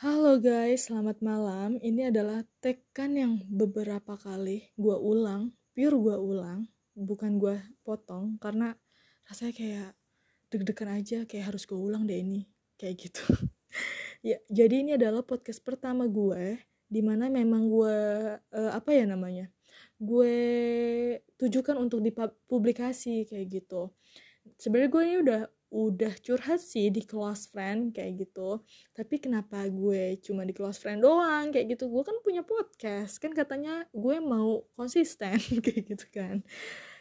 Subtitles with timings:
[0.00, 1.76] Halo guys, selamat malam.
[1.76, 6.64] Ini adalah tekan yang beberapa kali gue ulang, pure gue ulang,
[6.96, 8.72] bukan gue potong karena
[9.28, 9.90] rasanya kayak
[10.48, 12.48] deg-degan aja, kayak harus gue ulang deh ini,
[12.80, 13.28] kayak gitu.
[14.32, 16.56] ya, jadi ini adalah podcast pertama gue,
[16.88, 17.96] di mana memang gue
[18.40, 19.52] uh, apa ya namanya,
[20.00, 20.32] gue
[21.36, 23.92] tujukan untuk dipublikasi kayak gitu.
[24.56, 25.40] Sebenarnya gue ini udah
[25.70, 28.58] udah curhat sih di close friend kayak gitu.
[28.90, 31.86] Tapi kenapa gue cuma di close friend doang kayak gitu?
[31.86, 36.42] Gue kan punya podcast kan katanya gue mau konsisten kayak gitu kan.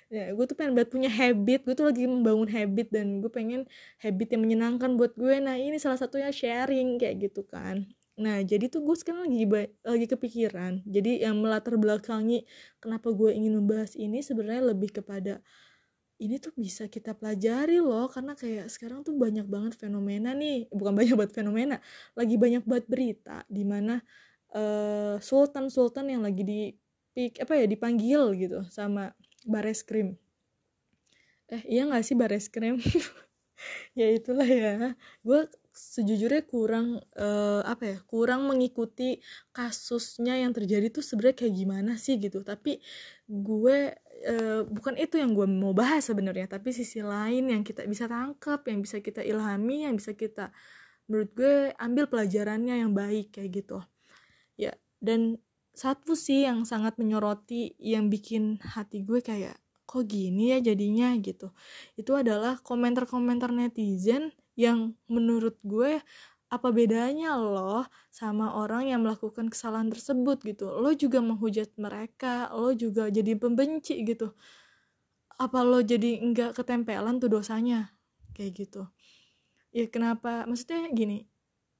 [0.09, 3.65] Ya gue tuh pengen buat punya habit gue tuh lagi membangun habit dan gue pengen
[4.01, 5.41] habit yang menyenangkan buat gue.
[5.41, 7.89] Nah ini salah satunya sharing kayak gitu kan.
[8.21, 10.85] Nah jadi tuh gue sekarang lagi lagi kepikiran.
[10.85, 12.45] Jadi yang melatar belakangi
[12.77, 15.41] kenapa gue ingin membahas ini sebenarnya lebih kepada
[16.19, 20.93] ini tuh bisa kita pelajari loh karena kayak sekarang tuh banyak banget fenomena nih bukan
[20.93, 21.75] banyak banget fenomena
[22.13, 24.03] lagi banyak banget berita di mana
[24.53, 26.61] uh, sultan sultan yang lagi di
[27.39, 29.11] apa ya dipanggil gitu sama
[29.43, 30.15] bares krim.
[31.49, 32.77] Eh iya nggak sih bares krim?
[33.91, 34.95] Ya itulah ya.
[35.19, 39.19] Gue sejujurnya kurang uh, apa ya kurang mengikuti
[39.51, 42.39] kasusnya yang terjadi tuh sebenarnya kayak gimana sih gitu.
[42.39, 42.79] Tapi
[43.27, 43.79] gue
[44.25, 48.63] uh, bukan itu yang gue mau bahas sebenarnya tapi sisi lain yang kita bisa tangkap
[48.67, 50.51] yang bisa kita ilhami yang bisa kita
[51.09, 53.79] menurut gue ambil pelajarannya yang baik kayak gitu.
[54.59, 55.39] Ya dan
[55.73, 59.57] satu sih yang sangat menyoroti yang bikin hati gue kayak
[59.89, 61.17] kok gini ya jadinya?
[61.17, 61.49] gitu.
[61.97, 66.03] Itu adalah komentar-komentar netizen yang menurut gue
[66.49, 70.67] apa bedanya loh sama orang yang melakukan kesalahan tersebut gitu?
[70.81, 74.33] Lo juga menghujat mereka lo juga jadi pembenci gitu.
[75.39, 77.93] Apa lo jadi enggak ketempelan tuh dosanya?
[78.35, 78.81] Kayak gitu.
[79.69, 80.49] Ya kenapa?
[80.49, 81.29] Maksudnya gini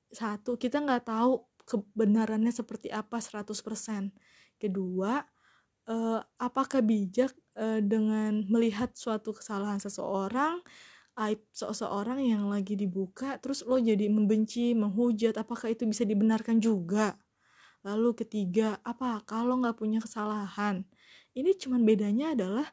[0.09, 4.09] satu kita nggak tahu kebenarannya seperti apa 100%
[4.57, 5.21] kedua
[5.85, 10.61] eh, apakah bijak eh, dengan melihat suatu kesalahan seseorang
[11.19, 17.19] aib seseorang yang lagi dibuka terus lo jadi membenci menghujat apakah itu bisa dibenarkan juga?
[17.83, 20.87] Lalu ketiga apa kalau nggak punya kesalahan?
[21.35, 22.67] Ini cuman bedanya adalah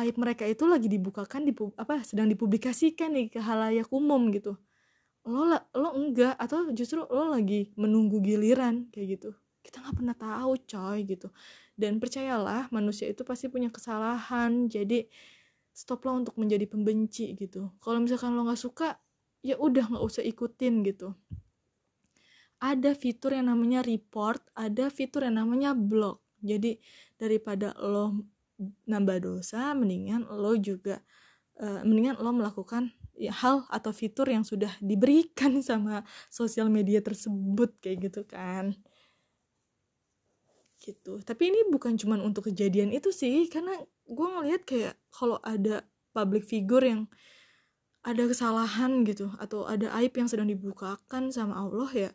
[0.00, 4.56] aib mereka itu lagi dibukakan di apa sedang dipublikasikan nih ke halayak umum gitu.
[5.28, 9.30] Lo lo enggak atau justru lo lagi menunggu giliran kayak gitu.
[9.60, 11.28] Kita nggak pernah tahu coy gitu.
[11.76, 14.66] Dan percayalah manusia itu pasti punya kesalahan.
[14.72, 15.08] Jadi
[15.78, 17.70] stoplah untuk menjadi pembenci gitu.
[17.78, 18.98] Kalau misalkan lo nggak suka
[19.46, 21.14] ya udah nggak usah ikutin gitu.
[22.58, 26.18] Ada fitur yang namanya report ada fitur yang namanya block.
[26.42, 26.82] Jadi
[27.14, 28.26] daripada lo
[28.90, 30.98] nambah dosa mendingan lo juga
[31.62, 37.78] uh, mendingan lo melakukan ya, hal atau fitur yang sudah diberikan sama sosial media tersebut
[37.78, 38.74] kayak gitu kan.
[40.82, 41.22] Gitu.
[41.22, 43.78] Tapi ini bukan cuma untuk kejadian itu sih karena
[44.08, 45.84] gue ngelihat kayak kalau ada
[46.16, 47.06] public figure yang
[48.02, 52.10] ada kesalahan gitu atau ada aib yang sedang dibukakan sama Allah ya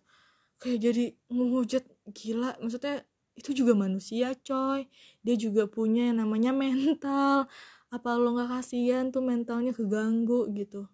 [0.57, 1.83] kayak jadi menghujat
[2.15, 4.85] gila maksudnya itu juga manusia coy.
[5.25, 7.49] Dia juga punya yang namanya mental.
[7.93, 10.89] Apa lo nggak kasihan tuh mentalnya keganggu gitu.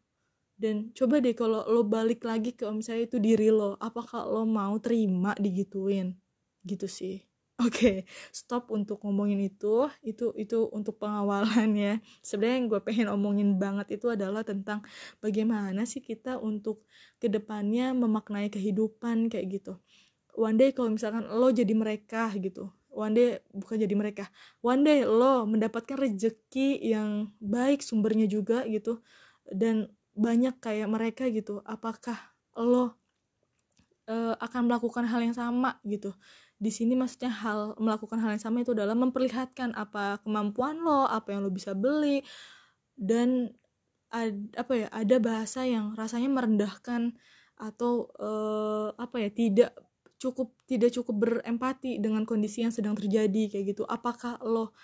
[0.60, 4.44] Dan coba deh kalau lo balik lagi ke om saya itu diri lo apakah lo
[4.44, 6.20] mau terima digituin?
[6.64, 7.29] Gitu sih
[7.59, 7.96] Oke, okay,
[8.31, 9.92] stop untuk ngomongin itu.
[10.00, 11.94] Itu itu untuk pengawalan ya.
[12.24, 14.80] Sebenarnya yang gue pengen omongin banget itu adalah tentang
[15.20, 16.88] bagaimana sih kita untuk
[17.19, 19.75] ke depannya memaknai kehidupan kayak gitu.
[20.40, 22.72] One day kalau misalkan lo jadi mereka gitu.
[22.96, 24.31] One day bukan jadi mereka.
[24.64, 29.03] One day lo mendapatkan rejeki yang baik sumbernya juga gitu.
[29.52, 31.59] Dan banyak kayak mereka gitu.
[31.68, 32.16] Apakah
[32.56, 32.96] lo
[34.08, 36.16] uh, akan melakukan hal yang sama gitu?
[36.59, 41.31] Di sini maksudnya hal melakukan hal yang sama itu adalah memperlihatkan apa kemampuan lo apa
[41.31, 42.20] yang lo bisa beli
[43.00, 43.47] dan
[44.12, 47.16] ad, apa ya ada bahasa yang rasanya merendahkan
[47.56, 49.72] atau uh, apa ya tidak
[50.19, 53.88] cukup tidak cukup berempati dengan kondisi yang sedang terjadi kayak gitu.
[53.88, 54.75] Apakah lo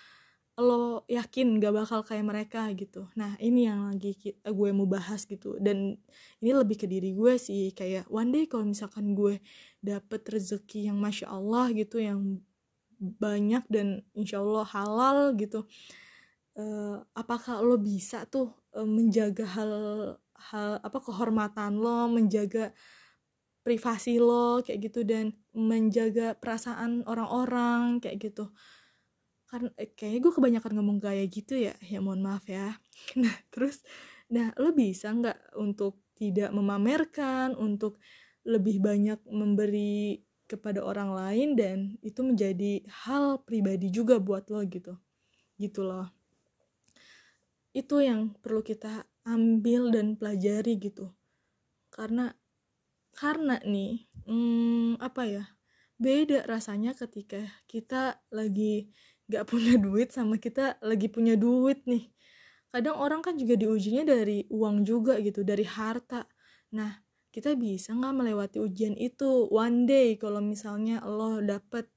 [0.56, 3.12] lo yakin gak bakal kayak mereka gitu.
[3.20, 5.60] Nah ini yang lagi gue mau bahas gitu.
[5.60, 6.00] Dan
[6.40, 9.44] ini lebih ke diri gue sih kayak one day kalau misalkan gue
[9.86, 12.42] dapet rezeki yang masya Allah gitu yang
[13.00, 15.70] banyak dan insya Allah halal gitu.
[16.56, 19.72] Uh, apakah lo bisa tuh uh, menjaga hal
[20.36, 22.72] hal apa kehormatan lo menjaga
[23.66, 28.56] privasi lo kayak gitu dan menjaga perasaan orang-orang kayak gitu?
[29.46, 32.80] Karena eh, kayaknya gue kebanyakan ngomong kayak gitu ya ya mohon maaf ya.
[33.22, 33.84] Nah terus
[34.32, 38.00] nah lo bisa nggak untuk tidak memamerkan untuk
[38.46, 44.94] lebih banyak memberi kepada orang lain dan itu menjadi hal pribadi juga buat lo gitu.
[45.58, 46.14] Gitu loh.
[47.74, 51.10] Itu yang perlu kita ambil dan pelajari gitu.
[51.90, 52.30] Karena
[53.16, 55.44] karena nih hmm, apa ya
[55.96, 58.92] beda rasanya ketika kita lagi
[59.32, 62.14] gak punya duit sama kita lagi punya duit nih.
[62.70, 66.28] Kadang orang kan juga diujinya dari uang juga gitu dari harta.
[66.76, 67.05] Nah
[67.36, 69.52] kita bisa nggak melewati ujian itu?
[69.52, 71.92] One day kalau misalnya Allah dapat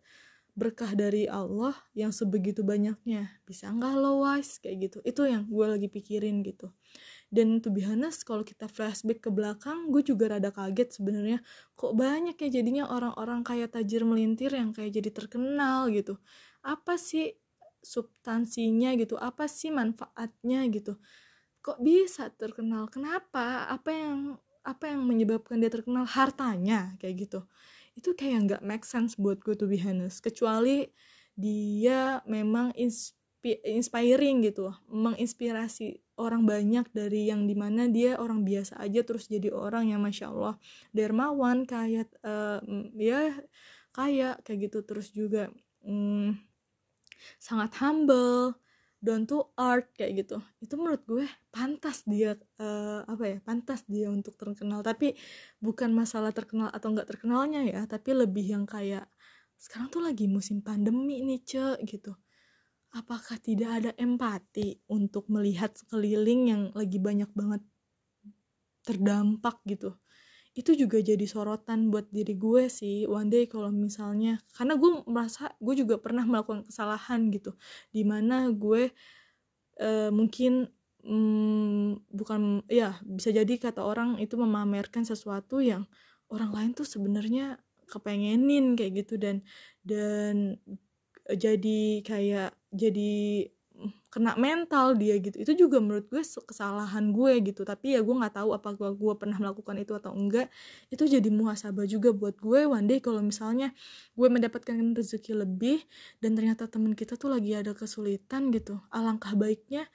[0.59, 4.59] berkah dari Allah yang sebegitu banyaknya bisa nggak lo wise?
[4.59, 4.99] Kayak gitu.
[5.07, 6.75] Itu yang gue lagi pikirin gitu.
[7.31, 7.87] Dan to be
[8.27, 11.39] kalau kita flashback ke belakang gue juga rada kaget sebenarnya.
[11.79, 16.19] Kok banyak ya jadinya orang-orang kayak tajir melintir yang kayak jadi terkenal gitu.
[16.67, 17.39] Apa sih
[17.79, 19.15] substansinya gitu?
[19.15, 20.99] Apa sih manfaatnya gitu?
[21.63, 22.91] Kok bisa terkenal?
[22.91, 23.71] Kenapa?
[23.71, 24.19] Apa yang
[24.69, 26.05] apa yang menyebabkan dia terkenal?
[26.05, 27.41] Hartanya kayak gitu.
[27.97, 30.21] Itu kayak nggak make sense buat gue to be honest.
[30.21, 30.85] Kecuali
[31.33, 38.83] dia memang inspi inspiring gitu menginspirasi orang banyak dari yang di mana dia orang biasa
[38.83, 40.59] aja terus jadi orang yang masya Allah
[40.91, 42.59] dermawan kayak uh,
[42.99, 43.33] ya
[43.95, 44.79] kayak kayak gitu.
[44.83, 45.51] Terus juga
[45.87, 46.35] um,
[47.39, 48.59] sangat humble
[48.99, 50.43] down to art kayak gitu.
[50.59, 54.83] Itu menurut gue pantas dia uh, apa ya pantas dia untuk terkenal.
[54.83, 55.15] Tapi
[55.63, 59.07] bukan masalah terkenal atau nggak terkenalnya ya tapi lebih yang kayak
[59.59, 62.15] sekarang tuh lagi musim pandemi nih ce gitu.
[62.95, 67.63] Apakah tidak ada empati untuk melihat sekeliling yang lagi banyak banget
[68.89, 69.93] terdampak gitu
[70.59, 75.55] itu juga jadi sorotan buat diri gue sih one day kalau misalnya karena gue merasa
[75.63, 77.55] gue juga pernah melakukan kesalahan gitu.
[77.95, 78.91] Di mana gue
[79.79, 80.67] uh, mungkin
[81.07, 85.87] um, bukan ya bisa jadi kata orang itu memamerkan sesuatu yang
[86.27, 89.15] orang lain tuh sebenarnya kepengenin kayak gitu.
[89.15, 89.47] Dan
[89.87, 90.59] dan
[91.31, 93.47] jadi kayak jadi
[94.11, 95.37] kena mental dia gitu.
[95.39, 97.63] Itu juga menurut gue kesalahan gue gitu.
[97.63, 100.51] Tapi ya gue nggak tahu apa gue, gue pernah melakukan itu atau enggak.
[100.91, 102.67] Itu jadi muhasabah juga buat gue.
[102.67, 103.71] One day kalau misalnya
[104.19, 105.83] gue mendapatkan rezeki lebih
[106.19, 109.87] dan ternyata temen kita tuh lagi ada kesulitan gitu alangkah baiknya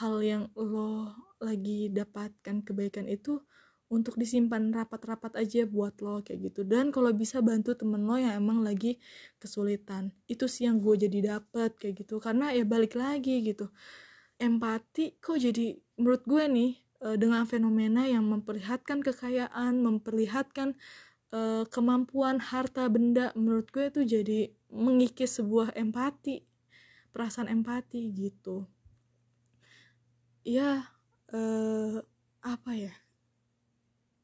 [0.00, 3.40] hal yang lo lagi dapatkan kebaikan itu
[3.86, 6.60] untuk disimpan rapat-rapat aja buat lo kayak gitu.
[6.66, 8.98] Dan kalau bisa bantu temen lo yang emang lagi
[9.38, 10.10] kesulitan.
[10.26, 12.18] Itu sih yang gue jadi dapet kayak gitu.
[12.18, 13.70] Karena ya balik lagi gitu
[14.36, 16.72] empati kok jadi menurut gue nih
[17.08, 20.76] eh, dengan fenomena yang memperlihatkan kekayaan memperlihatkan
[21.32, 24.40] uh, kemampuan harta benda menurut gue itu jadi
[24.70, 26.44] mengikis sebuah empati
[27.10, 28.68] perasaan empati gitu.
[30.46, 30.86] Ya
[31.32, 31.98] uh,
[32.44, 32.94] apa ya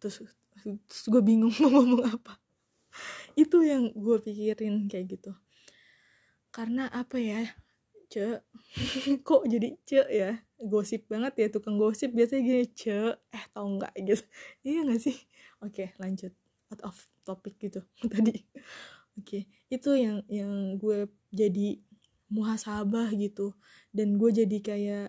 [0.03, 0.27] terus
[0.59, 2.35] terus gue bingung mau ngomong apa.
[3.39, 5.33] Itu yang gue pikirin kayak gitu.
[6.51, 7.47] Karena apa ya
[8.11, 8.43] ce
[9.27, 10.31] kok jadi ce ya?
[10.63, 13.95] Gosip banget ya tukang gosip biasanya gini ce eh tau nggak?
[14.03, 14.25] gitu.
[14.67, 15.17] Iya nggak sih?
[15.63, 16.35] Oke lanjut.
[16.75, 18.43] Out of topic gitu tadi.
[19.15, 21.79] Oke itu yang yang gue jadi
[22.29, 23.55] muhasabah gitu.
[23.95, 25.07] Dan gue jadi kayak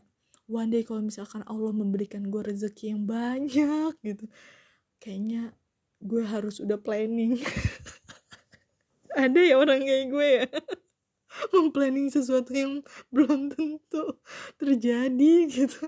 [0.48, 4.28] one day kalau misalkan Allah memberikan gue rezeki yang banyak gitu
[5.04, 5.52] kayaknya
[6.00, 7.36] gue harus udah planning.
[9.24, 10.48] Ada ya orang kayak gue ya.
[11.54, 12.80] Memplanning sesuatu yang
[13.12, 14.16] belum tentu
[14.56, 15.84] terjadi gitu.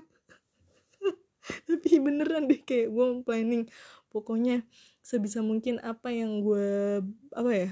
[1.66, 3.64] Tapi beneran deh kayak gue planning
[4.12, 4.64] pokoknya
[5.00, 7.00] sebisa mungkin apa yang gue
[7.32, 7.70] apa ya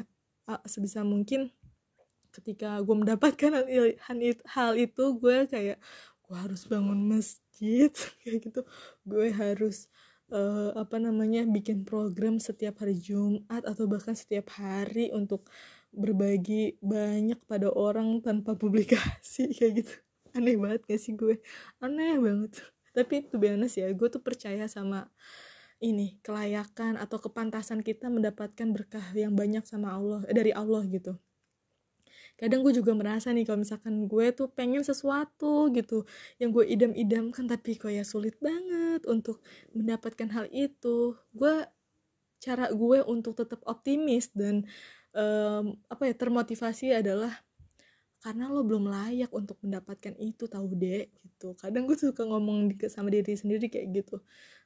[0.68, 1.50] sebisa mungkin
[2.34, 3.62] ketika gue mendapatkan
[4.50, 5.78] hal, itu gue kayak
[6.24, 7.94] gue harus bangun masjid.
[8.20, 8.60] Kayak gitu.
[9.06, 9.86] Gue harus
[10.34, 15.46] uh, apa namanya bikin program setiap hari Jumat atau bahkan setiap hari untuk
[15.94, 19.94] berbagi banyak pada orang tanpa publikasi kayak gitu.
[20.34, 21.38] Aneh banget gak sih gue?
[21.78, 22.58] Aneh banget.
[22.90, 25.06] Tapi itu honest ya gue tuh percaya sama
[25.82, 31.18] ini kelayakan atau kepantasan kita mendapatkan berkah yang banyak sama Allah eh, dari Allah gitu
[32.34, 36.02] kadang gue juga merasa nih kalau misalkan gue tuh pengen sesuatu gitu
[36.42, 39.38] yang gue idam-idamkan tapi kok ya sulit banget untuk
[39.70, 41.14] mendapatkan hal itu.
[41.30, 41.62] Gue
[42.42, 44.66] cara gue untuk tetap optimis dan
[45.14, 47.32] um, apa ya termotivasi adalah
[48.24, 51.54] karena lo belum layak untuk mendapatkan itu tahu deh gitu.
[51.60, 54.16] Kadang gue suka ngomong sama diri sendiri kayak gitu.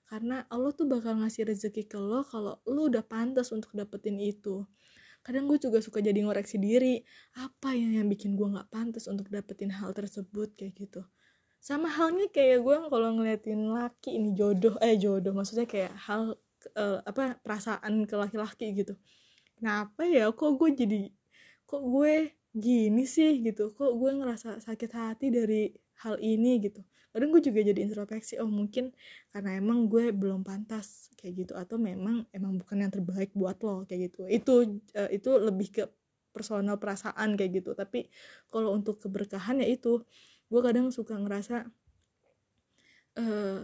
[0.08, 4.64] Karena Allah tuh bakal ngasih rezeki ke lo kalau lo udah pantas untuk dapetin itu
[5.28, 7.04] kadang gue juga suka jadi ngoreksi diri.
[7.36, 10.56] Apa yang yang bikin gue nggak pantas untuk dapetin hal tersebut?
[10.56, 11.00] Kayak gitu.
[11.60, 15.36] Sama halnya kayak gue kalau ngeliatin laki ini jodoh eh jodoh.
[15.36, 16.32] Maksudnya kayak hal
[16.80, 18.96] uh, apa perasaan ke laki-laki gitu.
[19.60, 20.32] Kenapa ya?
[20.32, 21.00] Kok gue jadi
[21.68, 23.76] kok gue gini sih gitu?
[23.76, 26.80] Kok gue ngerasa sakit hati dari hal ini gitu
[27.18, 28.94] kadang gue juga jadi introspeksi oh mungkin
[29.34, 31.52] karena emang gue belum pantas kayak gitu.
[31.58, 34.30] Atau memang emang bukan yang terbaik buat lo kayak gitu.
[34.30, 34.54] Itu
[34.94, 35.82] uh, itu lebih ke
[36.30, 37.74] personal perasaan kayak gitu.
[37.74, 38.06] Tapi
[38.46, 40.06] kalau untuk keberkahan ya itu.
[40.48, 41.68] Gue kadang suka ngerasa
[43.20, 43.60] uh,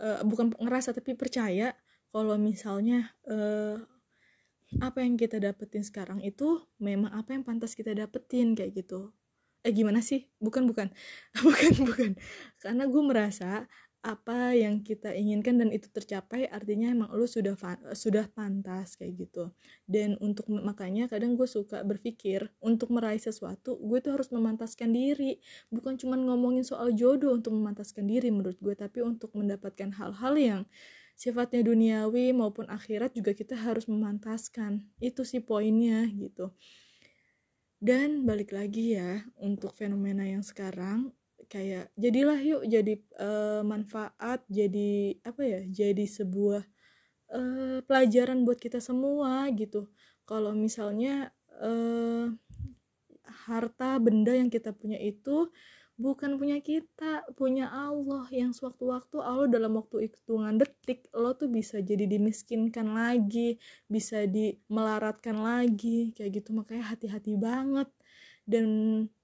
[0.00, 1.76] uh, bukan ngerasa tapi percaya
[2.10, 3.78] kalau misalnya uh,
[4.78, 9.10] apa yang kita dapetin sekarang itu memang apa yang pantas kita dapetin kayak gitu
[9.66, 10.28] eh gimana sih?
[10.40, 10.88] Bukan bukan.
[11.44, 12.10] Bukan bukan.
[12.62, 13.66] Karena gue merasa
[14.00, 17.52] apa yang kita inginkan dan itu tercapai artinya emang lu sudah
[17.92, 19.52] sudah pantas kayak gitu.
[19.84, 25.36] Dan untuk makanya kadang gue suka berpikir untuk meraih sesuatu gue tuh harus memantaskan diri.
[25.68, 30.60] Bukan cuma ngomongin soal jodoh untuk memantaskan diri menurut gue tapi untuk mendapatkan hal-hal yang
[31.20, 34.80] sifatnya duniawi maupun akhirat juga kita harus memantaskan.
[35.04, 36.56] Itu sih poinnya gitu
[37.80, 41.10] dan balik lagi ya untuk fenomena yang sekarang
[41.50, 46.62] kayak jadilah yuk jadi uh, manfaat jadi apa ya jadi sebuah
[47.34, 49.90] uh, pelajaran buat kita semua gitu.
[50.28, 52.30] Kalau misalnya uh,
[53.48, 55.50] harta benda yang kita punya itu
[56.00, 61.76] bukan punya kita punya Allah yang sewaktu-waktu Allah dalam waktu hitungan detik lo tuh bisa
[61.84, 66.56] jadi dimiskinkan lagi bisa dimelaratkan lagi kayak gitu.
[66.56, 67.92] Makanya hati-hati banget.
[68.48, 68.66] Dan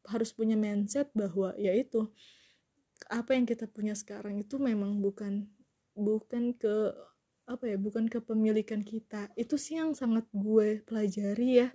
[0.06, 2.06] harus punya mindset bahwa ya itu
[3.10, 5.48] apa yang kita punya sekarang itu memang bukan
[5.96, 6.92] bukan ke
[7.48, 9.32] apa ya bukan kepemilikan kita.
[9.34, 11.68] Itu sih yang sangat gue pelajari ya.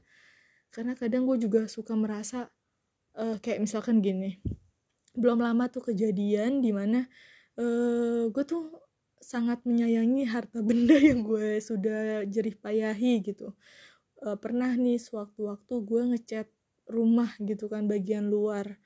[0.70, 2.48] Karena kadang gue juga suka merasa
[3.18, 4.40] uh, kayak misalkan gini
[5.12, 7.04] belum lama tuh kejadian di mana
[7.60, 8.72] uh, gue tuh
[9.22, 13.54] sangat menyayangi harta benda yang gue sudah jerih payahi gitu.
[14.22, 16.48] Uh, pernah nih sewaktu-waktu gue ngecat
[16.90, 18.78] rumah gitu kan bagian luar.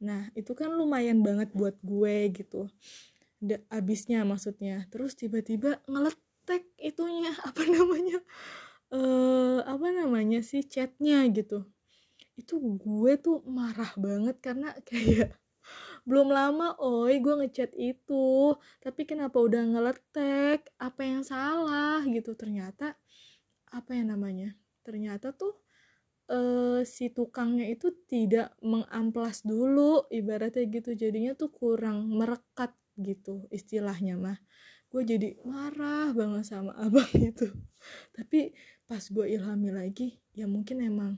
[0.00, 2.70] Nah itu kan lumayan banget buat gue gitu.
[3.40, 4.86] Da, abisnya maksudnya.
[4.88, 8.18] Terus tiba-tiba ngeletek itunya apa namanya
[8.94, 11.66] uh, apa namanya sih catnya gitu.
[12.38, 15.39] Itu gue tuh marah banget karena kayak
[16.08, 18.56] belum lama oi gue ngechat itu.
[18.80, 22.36] Tapi kenapa udah ngeletek apa yang salah gitu?
[22.36, 22.96] Ternyata
[23.70, 24.56] apa yang namanya?
[24.84, 25.60] Ternyata tuh
[26.30, 30.96] uh, si tukangnya itu tidak mengamplas dulu ibaratnya gitu.
[30.96, 34.38] Jadinya tuh kurang merekat gitu istilahnya mah.
[34.90, 37.48] Gue jadi marah banget sama abang itu.
[38.12, 38.52] Tapi
[38.90, 41.12] pas gue ilhami lagi ya mungkin emang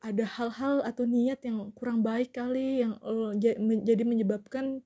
[0.00, 2.96] ada hal-hal atau niat yang kurang baik kali yang
[3.84, 4.80] jadi menyebabkan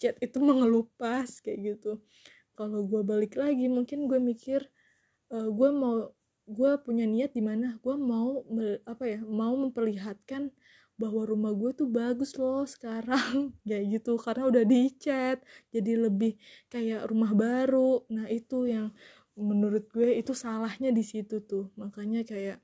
[0.00, 2.00] chat itu mengelupas kayak gitu.
[2.54, 4.64] Kalau gue balik lagi mungkin gue mikir
[5.34, 6.12] uh, gue mau
[6.44, 7.76] gue punya niat di mana?
[7.84, 8.44] Gue mau
[8.88, 10.52] apa ya mau memperlihatkan
[10.94, 14.16] bahwa rumah gue tuh bagus loh sekarang kayak gitu.
[14.16, 15.38] Karena udah dicat
[15.74, 16.38] jadi lebih
[16.72, 18.06] kayak rumah baru.
[18.08, 18.94] Nah itu yang
[19.34, 21.68] menurut gue itu salahnya di situ tuh.
[21.76, 22.63] Makanya kayak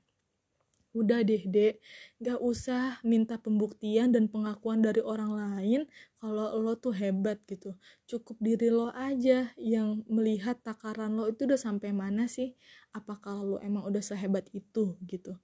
[0.91, 1.79] udah deh dek.
[2.19, 5.81] Gak usah minta pembuktian dan pengakuan dari orang lain
[6.19, 7.75] kalau lo tuh hebat gitu.
[8.07, 12.53] Cukup diri lo aja yang melihat takaran lo itu udah sampai mana sih?
[12.91, 15.35] Apakah lo emang udah sehebat itu gitu?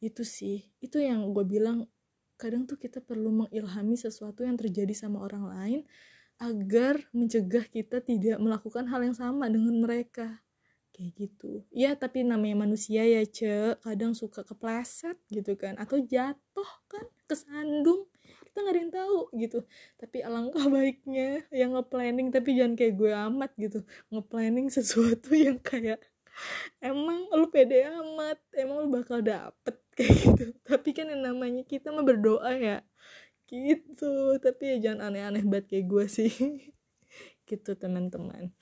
[0.00, 0.68] Itu sih.
[0.80, 1.88] Itu yang gue bilang
[2.40, 5.80] kadang tuh kita perlu mengilhami sesuatu yang terjadi sama orang lain
[6.40, 10.40] agar mencegah kita tidak melakukan hal yang sama dengan mereka
[11.00, 11.64] kayak gitu.
[11.72, 15.80] Ya tapi namanya manusia ya ce kadang suka kepleset gitu kan.
[15.80, 18.04] Atau jatuh kan kesandung.
[18.20, 19.58] Kita nggak ada yang tahu gitu.
[19.96, 22.28] Tapi alangkah baiknya yang nge-planning.
[22.28, 23.80] Tapi jangan kayak gue amat gitu.
[24.12, 26.04] Nge-planning sesuatu yang kayak
[26.84, 28.36] emang lu pede amat.
[28.52, 29.80] Emang lu bakal dapet.
[30.00, 30.44] Kayak gitu.
[30.64, 32.80] Tapi kan yang namanya kita mah berdoa ya.
[33.48, 34.36] Gitu.
[34.36, 36.32] Tapi ya jangan aneh-aneh banget kayak gue sih.
[37.48, 38.52] Gitu teman-teman.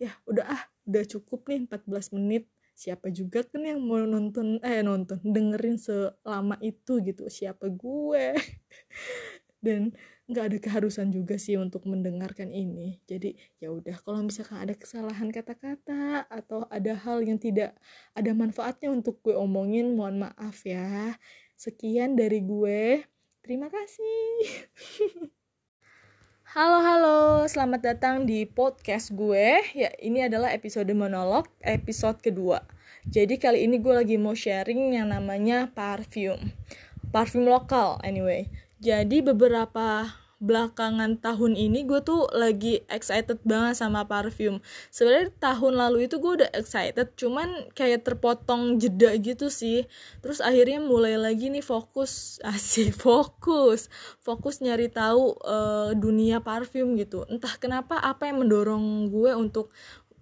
[0.00, 2.44] Ya udah ah udah cukup nih 14 menit.
[2.76, 7.26] Siapa juga kan yang mau nonton eh nonton dengerin selama itu gitu.
[7.26, 8.36] Siapa gue?
[9.66, 13.00] Dan nggak ada keharusan juga sih untuk mendengarkan ini.
[13.08, 17.74] Jadi ya udah kalau misalkan ada kesalahan kata-kata atau ada hal yang tidak
[18.12, 21.16] ada manfaatnya untuk gue omongin mohon maaf ya.
[21.56, 23.02] Sekian dari gue.
[23.40, 24.42] Terima kasih
[26.46, 29.66] Halo halo, selamat datang di podcast gue.
[29.74, 32.62] Ya, ini adalah episode monolog, episode kedua.
[33.02, 36.38] Jadi kali ini gue lagi mau sharing yang namanya parfum.
[37.10, 38.46] Parfum lokal anyway.
[38.78, 44.60] Jadi beberapa belakangan tahun ini gue tuh lagi excited banget sama parfum.
[44.92, 49.88] Sebenarnya tahun lalu itu gue udah excited cuman kayak terpotong jeda gitu sih.
[50.20, 53.88] Terus akhirnya mulai lagi nih fokus asik fokus
[54.20, 57.24] fokus nyari tahu uh, dunia parfum gitu.
[57.32, 59.72] Entah kenapa apa yang mendorong gue untuk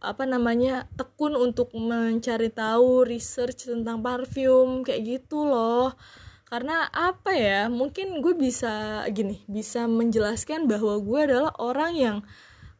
[0.05, 5.97] apa namanya tekun untuk mencari tahu research tentang parfum kayak gitu loh
[6.45, 12.17] karena apa ya mungkin gue bisa gini bisa menjelaskan bahwa gue adalah orang yang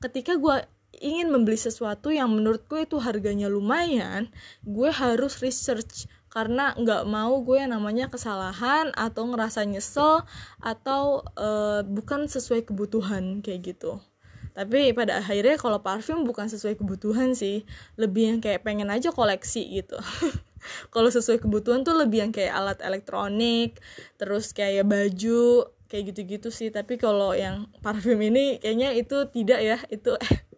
[0.05, 0.69] ketika gue
[1.01, 4.31] ingin membeli sesuatu yang menurut gue itu harganya lumayan
[4.63, 6.07] gue harus research.
[6.35, 10.27] Karena nggak mau gue yang namanya kesalahan atau ngerasa nyesel
[10.59, 14.03] atau uh, bukan sesuai kebutuhan kayak gitu.
[14.51, 17.63] Tapi pada akhirnya kalau parfum bukan sesuai kebutuhan sih
[17.95, 19.99] lebih yang kayak pengen aja koleksi gitu
[20.89, 23.81] kalau sesuai kebutuhan tuh lebih yang kayak alat elektronik
[24.17, 26.75] terus kayak baju kayak gitu-gitu sih.
[26.75, 30.17] Tapi kalau yang parfum ini kayaknya itu tidak ya itu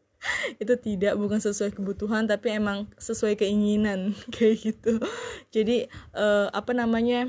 [0.63, 4.97] itu tidak bukan sesuai kebutuhan tapi emang sesuai keinginan kayak gitu.
[5.53, 7.29] Jadi uh, apa namanya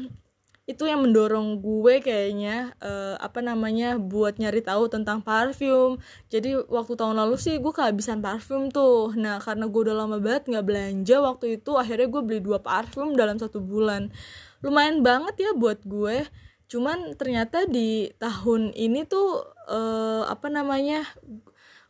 [0.67, 5.95] itu yang mendorong gue kayaknya uh, apa namanya buat nyari tahu tentang parfum.
[6.27, 9.15] Jadi waktu tahun lalu sih gue kehabisan parfum tuh.
[9.15, 13.15] Nah karena gue udah lama banget nggak belanja waktu itu akhirnya gue beli dua parfum
[13.15, 14.11] dalam satu bulan.
[14.59, 16.27] Lumayan banget ya buat gue.
[16.67, 21.07] Cuman ternyata di tahun ini tuh uh, apa namanya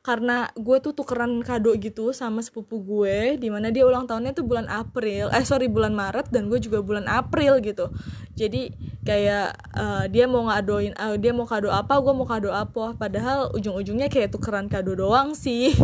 [0.07, 4.47] karena gue tuh tukeran kado gitu sama sepupu gue di mana dia ulang tahunnya tuh
[4.47, 5.27] bulan April.
[5.35, 7.91] Eh sorry bulan Maret dan gue juga bulan April gitu.
[8.31, 8.71] Jadi
[9.03, 12.95] kayak uh, dia mau ngadoin uh, dia mau kado apa gue mau kado apa.
[12.95, 15.75] Padahal ujung-ujungnya kayak tukeran kado doang sih.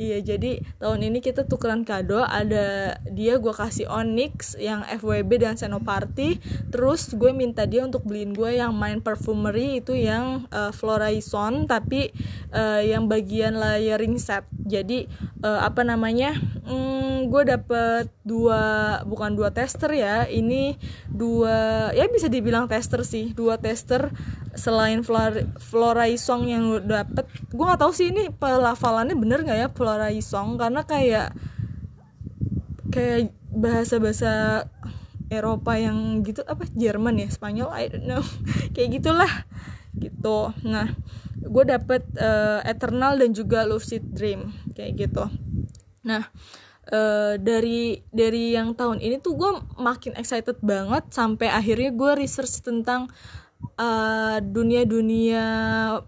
[0.00, 2.24] Iya jadi tahun ini kita tukeran kado.
[2.24, 6.40] Ada dia gue kasih Onyx yang FWB dan Senoparty.
[6.72, 12.14] Terus gue minta dia untuk beliin gue yang main perfumery itu yang uh, Floraison tapi
[12.54, 14.44] uh, yang bagian layering set.
[14.52, 15.08] Jadi
[15.40, 16.36] uh, apa namanya?
[16.68, 18.60] Hmm, gue dapet dua
[19.08, 20.76] bukan dua tester ya ini
[21.08, 24.12] dua ya bisa dibilang tester sih dua tester
[24.54, 27.24] selain Flora, Floraison yang dapet.
[27.50, 31.32] Gue nggak tahu sih ini pelafalannya bener nggak ya Floraison karena kayak
[32.90, 34.66] kayak bahasa-bahasa
[35.30, 37.70] Eropa yang gitu apa Jerman ya Spanyol?
[37.70, 38.22] I don't know.
[38.74, 39.32] Kayak gitulah
[39.96, 40.54] gitu.
[40.66, 40.92] Nah
[41.40, 45.24] gue dapet uh, Eternal dan juga Lucid Dream kayak gitu.
[46.06, 46.28] Nah
[46.92, 49.50] uh, dari dari yang tahun ini tuh gue
[49.80, 53.10] makin excited banget sampai akhirnya gue research tentang
[53.76, 55.44] eh, dunia-dunia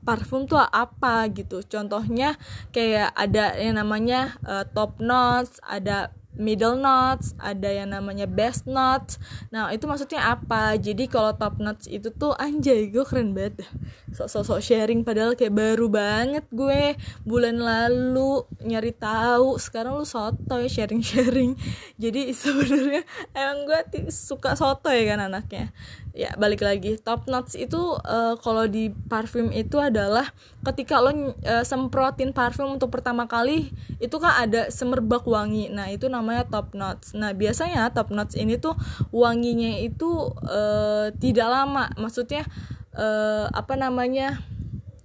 [0.05, 1.61] parfum tuh apa gitu.
[1.64, 2.37] Contohnya
[2.73, 9.21] kayak ada yang namanya uh, top notes ada middle notes, ada yang namanya best notes.
[9.53, 10.77] Nah, itu maksudnya apa?
[10.81, 13.64] Jadi kalau top notes itu tuh anjay, gue keren banget.
[14.12, 19.57] Sok-sok sharing padahal kayak baru banget gue bulan lalu nyari tahu.
[19.61, 21.57] Sekarang lu soto ya sharing-sharing.
[22.01, 23.03] Jadi sebenarnya
[23.37, 25.73] emang gue suka soto ya kan anaknya
[26.12, 27.01] ya balik lagi.
[27.01, 30.29] Top notes itu uh, kalau di parfum itu adalah
[30.64, 35.72] ketika lo uh, semprotin parfum untuk pertama kali itu kan ada semerbak wangi.
[35.72, 38.77] Nah itu namanya top notes nah biasanya top notes ini tuh
[39.11, 41.88] wanginya itu uh, tidak lama.
[41.96, 42.44] Maksudnya
[42.92, 44.44] uh, apa namanya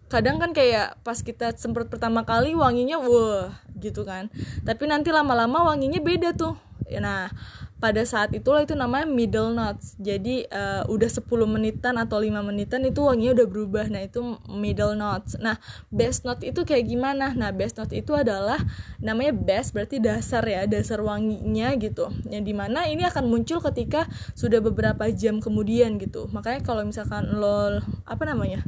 [0.07, 4.27] kadang kan kayak pas kita semprot pertama kali wanginya wah gitu kan.
[4.67, 6.55] Tapi nanti lama-lama wanginya beda tuh.
[6.99, 7.31] Nah
[7.77, 9.93] pada saat itulah itu namanya middle notes.
[10.01, 13.85] Jadi uh, udah 10 menitan atau 5 menitan itu wanginya udah berubah.
[13.93, 15.37] Nah itu middle notes.
[15.37, 15.61] Nah
[15.93, 17.37] best note itu kayak gimana?
[17.37, 18.57] Nah best note itu adalah
[18.97, 22.09] namanya best berarti dasar ya dasar wanginya gitu.
[22.33, 26.25] Yang di mana ini akan muncul ketika sudah beberapa jam kemudian gitu.
[26.33, 27.77] Makanya kalau misalkan lo
[28.09, 28.65] apa namanya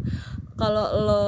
[0.60, 1.26] kalau lo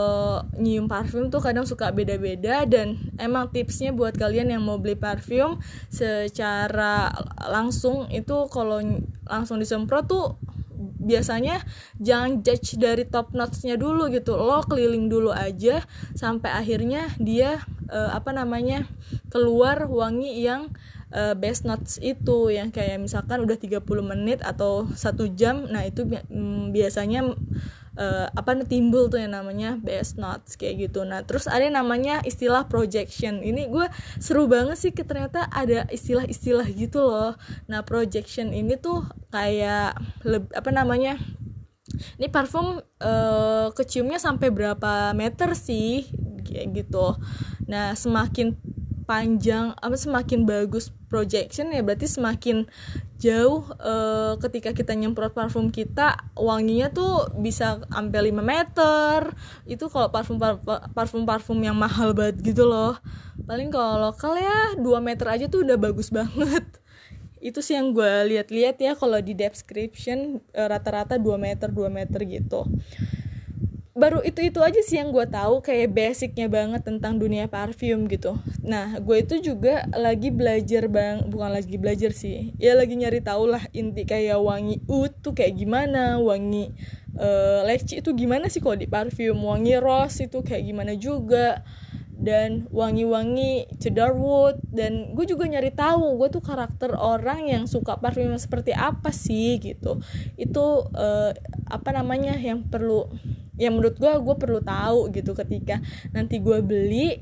[0.60, 5.56] nyium parfum tuh kadang suka beda-beda dan emang tipsnya buat kalian yang mau beli parfum
[5.88, 7.16] secara
[7.48, 7.71] langsung
[8.12, 8.84] itu kalau
[9.26, 10.36] langsung disemprot tuh
[11.02, 11.62] biasanya
[11.98, 14.38] jangan judge dari top notesnya dulu gitu.
[14.38, 15.82] Lo keliling dulu aja
[16.14, 18.86] sampai akhirnya dia uh, apa namanya
[19.34, 20.70] keluar wangi yang
[21.14, 22.54] uh, best notes itu.
[22.54, 26.22] Yang kayak misalkan udah 30 menit atau satu jam nah itu bi
[26.74, 27.34] biasanya
[27.98, 31.04] uh, apa timbul tuh yang namanya best notes kayak gitu.
[31.04, 33.44] Nah terus ada yang namanya istilah projection.
[33.44, 33.88] Ini gue
[34.22, 37.34] seru banget sih ternyata ada istilah-istilah gitu loh.
[37.68, 41.20] Nah projection ini tuh kayak lebih apa namanya
[42.16, 46.08] ini parfum uh, keciumnya sampai berapa meter sih
[46.48, 47.20] kayak gitu.
[47.68, 48.56] Nah semakin
[49.12, 52.64] panjang apa semakin bagus projection ya berarti semakin
[53.20, 59.36] jauh uh, ketika kita nyemprot parfum kita wanginya tuh bisa sampai 5 meter.
[59.68, 60.40] Itu kalau parfum
[60.96, 62.96] parfum parfum yang mahal banget gitu loh.
[63.44, 66.64] Paling kalau lokal ya 2 meter aja tuh udah bagus banget.
[67.44, 72.24] Itu sih yang gue lihat-lihat ya kalau di description uh, rata-rata 2 meter 2 meter
[72.24, 72.64] gitu
[74.02, 78.34] baru itu itu aja sih yang gue tahu kayak basicnya banget tentang dunia parfum gitu.
[78.66, 83.54] Nah gue itu juga lagi belajar bang bukan lagi belajar sih ya lagi nyari tahu
[83.54, 86.74] lah inti kayak wangi ut tuh kayak gimana wangi
[87.22, 91.62] uh, leci itu gimana sih kalau di parfum wangi rose itu kayak gimana juga
[92.22, 98.38] dan wangi-wangi cedarwood dan gue juga nyari tahu gue tuh karakter orang yang suka parfum
[98.38, 99.98] seperti apa sih gitu.
[100.38, 101.34] Itu uh,
[101.66, 103.10] apa namanya yang perlu
[103.58, 105.34] yang menurut gue gue perlu tahu gitu.
[105.34, 105.82] Ketika
[106.14, 107.18] nanti gue beli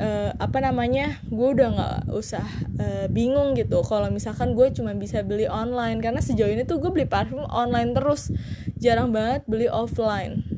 [0.00, 2.44] uh, apa namanya gue udah nggak usah
[2.80, 3.84] uh, bingung gitu.
[3.84, 7.92] Kalau misalkan gue cuma bisa beli online karena sejauh ini tuh gue beli parfum online
[7.92, 8.32] terus.
[8.80, 10.55] Jarang banget beli offline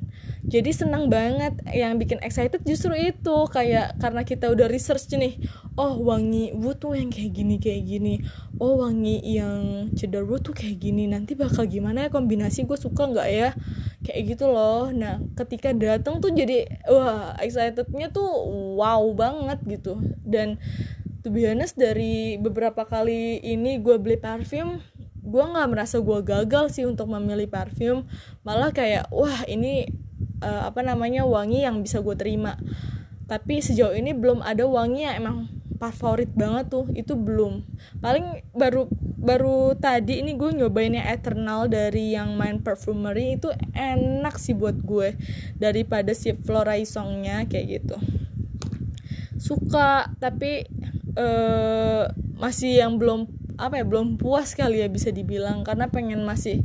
[0.48, 5.36] jadi senang banget yang bikin excited justru itu kayak karena kita udah research nih
[5.76, 8.14] oh wangi wood tuh yang kayak gini kayak gini.
[8.56, 13.12] Oh wangi yang cedar wood tuh kayak gini nanti bakal gimana ya kombinasi gue suka
[13.12, 13.52] nggak ya?
[14.02, 14.88] Kayak gitu loh.
[14.90, 18.26] Nah ketika datang tuh jadi wah excitednya tuh
[18.74, 20.02] wow banget gitu.
[20.24, 20.56] Dan
[21.22, 24.80] to be honest dari beberapa kali ini gue beli parfum
[25.28, 28.08] gue nggak merasa gue gagal sih untuk memilih parfum.
[28.42, 30.07] Malah kayak wah ini
[30.42, 32.58] uh, apa namanya wangi yang bisa gue terima.
[33.28, 35.38] Tapi sejauh ini belum ada wangi yang emang
[35.78, 36.86] favorit banget tuh.
[36.96, 37.64] Itu belum.
[38.02, 44.54] Paling baru baru tadi ini gue nyobainnya Eternal dari yang main perfumery itu enak sih
[44.54, 45.18] buat gue
[45.58, 47.96] daripada si Florai Songnya kayak gitu.
[49.38, 50.66] Suka tapi
[51.14, 53.28] uh, masih yang belum
[53.58, 55.62] apa ya belum puas kali ya bisa dibilang.
[55.68, 56.64] Karena pengen masih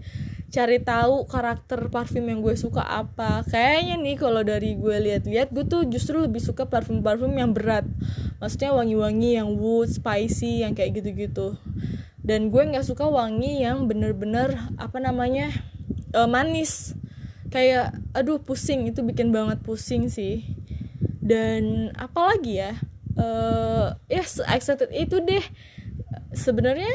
[0.54, 3.42] cari tahu karakter parfum yang gue suka apa.
[3.50, 7.90] Kayaknya nih kalau dari gue lihat-lihat gue tuh justru lebih suka parfum-parfum yang berat.
[8.38, 11.58] Maksudnya wangi-wangi yang wood spicy yang kayak gitu-gitu.
[12.22, 15.50] Dan gue nggak suka wangi yang bener-bener apa namanya
[16.14, 16.94] uh, manis.
[17.50, 18.86] Kayak aduh pusing.
[18.86, 20.46] Itu bikin banget pusing sih.
[21.18, 22.78] Dan apalagi ya
[23.18, 25.42] uh, ya yes, excited itu deh
[26.34, 26.90] sebenarnya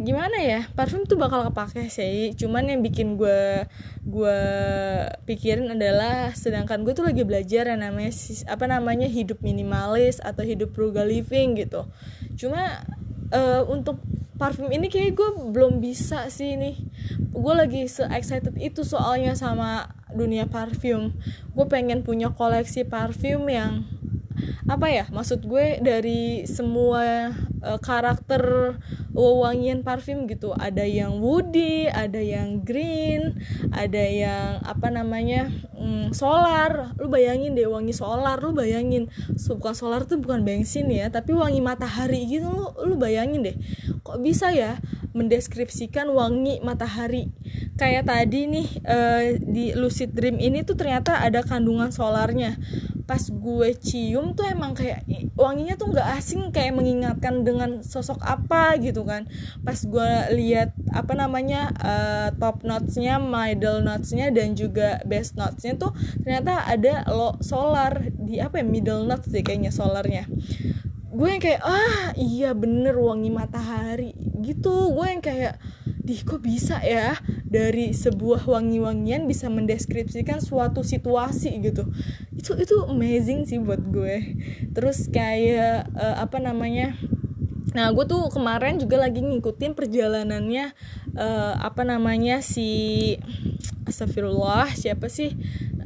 [0.00, 2.32] gimana ya parfum tuh bakal kepake sih.
[2.34, 3.68] Cuman yang bikin gue
[4.04, 4.40] gue
[5.28, 8.12] pikirin adalah sedangkan gue tuh lagi belajar yang namanya
[8.48, 11.86] apa namanya hidup minimalis atau hidup frugal living gitu.
[12.36, 12.84] Cuma
[13.34, 14.00] uh, untuk
[14.40, 16.80] parfum ini kayak gue belum bisa sih nih.
[17.36, 21.12] Gue lagi se excited itu soalnya sama dunia parfum.
[21.52, 23.84] Gue pengen punya koleksi parfum yang
[24.70, 28.76] apa ya maksud gue dari semua uh, karakter
[29.10, 30.54] wewangian parfum gitu.
[30.54, 33.40] Ada yang woody ada yang green
[33.74, 36.94] ada yang apa namanya mm, solar.
[36.96, 38.38] Lu bayangin deh wangi solar.
[38.40, 42.48] Lu bayangin so, bukan solar tuh bukan bensin ya tapi wangi matahari gitu.
[42.48, 43.56] Lu lu bayangin deh
[44.00, 44.78] kok bisa ya
[45.12, 47.28] mendeskripsikan wangi matahari?
[47.74, 52.60] Kayak tadi nih uh, di lucid dream ini tuh ternyata ada kandungan solarnya
[53.10, 55.02] pas gue cium tuh emang kayak
[55.34, 59.26] wanginya tuh nggak asing kayak mengingatkan dengan sosok apa gitu kan.
[59.66, 65.90] Pas gue lihat apa namanya uh, top notesnya middle notesnya dan juga best notesnya tuh
[66.22, 70.30] ternyata ada lo solar di apa ya middle notes deh kayaknya solarnya
[71.10, 74.14] gue yang kayak ah iya bener wangi matahari.
[74.40, 75.58] Gitu gue yang kayak
[76.00, 81.58] di kok bisa ya dari sebuah wangi-wangian bisa mendeskripsikan suatu situasi?
[81.60, 81.86] Gitu.
[82.34, 84.38] Itu itu amazing sih buat gue.
[84.72, 86.94] Terus kayak uh, apa namanya
[87.70, 90.74] Nah, gue tuh kemarin juga lagi ngikutin perjalanannya
[91.14, 93.14] uh, apa namanya si
[93.86, 95.34] Astagfirullah siapa sih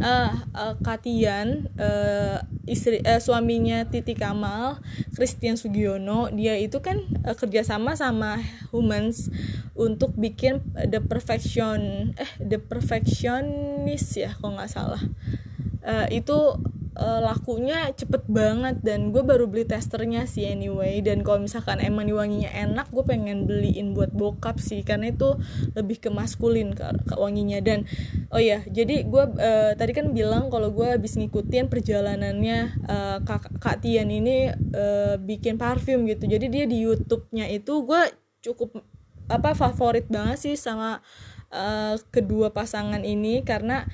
[0.01, 4.81] uh, uh, Katian uh, istri uh, suaminya Titi Kamal
[5.15, 8.41] Christian Sugiono dia itu kan uh, kerjasama sama
[8.73, 9.31] Humans
[9.77, 15.03] untuk bikin The Perfection eh The Perfectionist ya kalau nggak salah
[15.85, 16.59] uh, itu
[16.99, 21.03] uh, lakunya cepet banget dan gue baru beli testernya sih anyway.
[21.03, 25.37] Dan kalau misalkan emang wanginya enak gue pengen beliin buat bokap sih karena itu
[25.75, 27.59] lebih ke maskulin ke, ke wanginya.
[27.61, 27.87] Dan
[28.31, 33.59] oh ya jadi gue uh, tadi kan bilang kalau gue habis ngikutin perjalanannya uh, kak,
[33.59, 36.27] kak Tian ini uh, bikin parfum gitu.
[36.27, 38.03] Jadi dia di YouTube-nya itu gue
[38.45, 38.83] cukup
[39.25, 41.01] apa favorit banget sih sama
[41.51, 43.43] uh, kedua pasangan ini.
[43.43, 43.89] Karena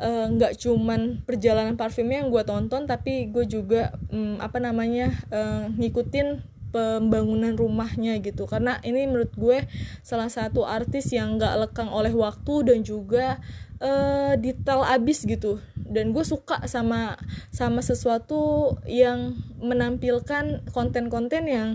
[0.00, 5.70] nggak uh, cuman perjalanan parfumnya yang gue tonton tapi gue juga um, apa namanya uh,
[5.70, 8.50] ngikutin pembangunan rumahnya gitu.
[8.50, 9.62] Karena ini menurut gue
[10.02, 13.38] salah satu artis yang gak lekang oleh waktu dan juga
[13.78, 15.62] uh, detail abis gitu.
[15.78, 17.14] Dan gue suka sama
[17.54, 21.68] sama sesuatu yang menampilkan konten-konten yang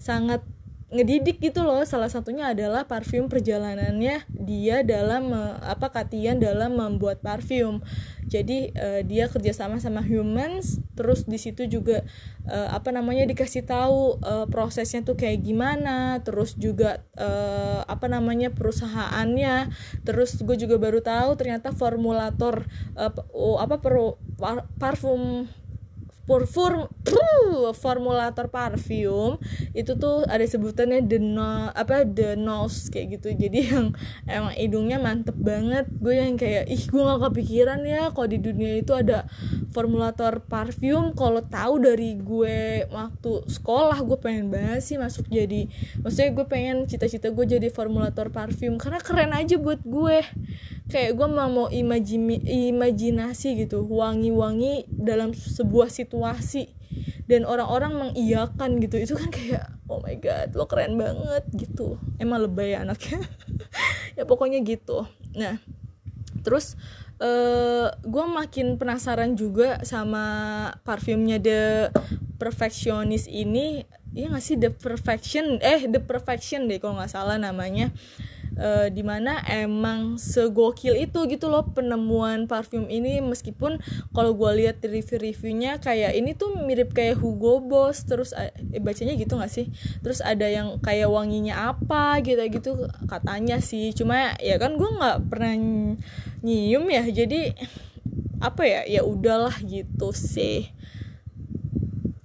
[0.00, 0.40] sangat
[0.86, 1.82] ngedidik gitu loh.
[1.82, 7.82] Salah satunya adalah parfum perjalanannya dia dalam apa Katian dalam membuat parfum.
[8.26, 12.02] Jadi uh, dia kerjasama sama humans terus di situ juga
[12.50, 18.50] uh, apa namanya dikasih tahu uh, prosesnya tuh kayak gimana terus juga uh, apa namanya
[18.50, 19.70] perusahaannya.
[20.02, 22.66] Terus gue juga baru tahu ternyata formulator
[22.98, 23.14] uh,
[23.62, 23.94] apa per,
[24.78, 24.94] par,
[26.26, 26.90] parfum
[27.78, 29.38] formulator parfum
[29.72, 33.30] itu tuh ada sebutannya the no, apa the nose kayak gitu.
[33.38, 33.94] Jadi yang
[34.26, 35.86] emang hidungnya mantep banget.
[36.02, 39.30] Gue yang kayak ih gue gak kepikiran ya kalau di dunia itu ada
[39.70, 41.14] formulator parfum.
[41.14, 45.70] Kalau tahu dari gue waktu sekolah gue pengen banget sih masuk jadi
[46.02, 48.82] maksudnya gue pengen cita-cita gue jadi formulator parfum.
[48.82, 50.26] Karena keren aja buat gue.
[50.86, 51.66] Kayak gue mau
[52.46, 56.15] imajinasi gitu wangi-wangi dalam sebuah situasi
[57.26, 58.96] dan orang-orang mengiyakan gitu.
[59.02, 62.00] Itu kan kayak oh my god lo keren banget gitu.
[62.16, 63.20] Emang lebay ya anaknya.
[64.16, 65.04] Ya pokoknya gitu.
[65.36, 65.60] Nah
[66.40, 66.80] terus
[67.20, 70.24] uh, eh, gue makin penasaran juga sama
[70.88, 71.92] parfumnya The
[72.40, 73.84] Perfectionist ini.
[74.16, 74.56] Iya gak sih?
[74.56, 77.92] The Perfection eh The Perfection deh kalau nggak salah namanya
[78.56, 83.20] uh, di mana emang segokil itu gitu loh penemuan parfum ini.
[83.20, 83.80] Meskipun
[84.12, 88.04] kalau gue lihat review-reviewnya kayak ini tuh mirip kayak Hugo Boss.
[88.04, 89.70] Terus eh, bacanya gitu gak sih?
[90.00, 92.70] Terus ada yang kayak wanginya apa gitu gitu
[93.06, 93.92] katanya sih.
[93.92, 95.54] Cuma ya kan gue nggak pernah
[96.40, 97.04] nyium ya.
[97.06, 97.54] Jadi
[98.40, 98.82] apa ya?
[98.88, 100.72] Ya udahlah gitu sih.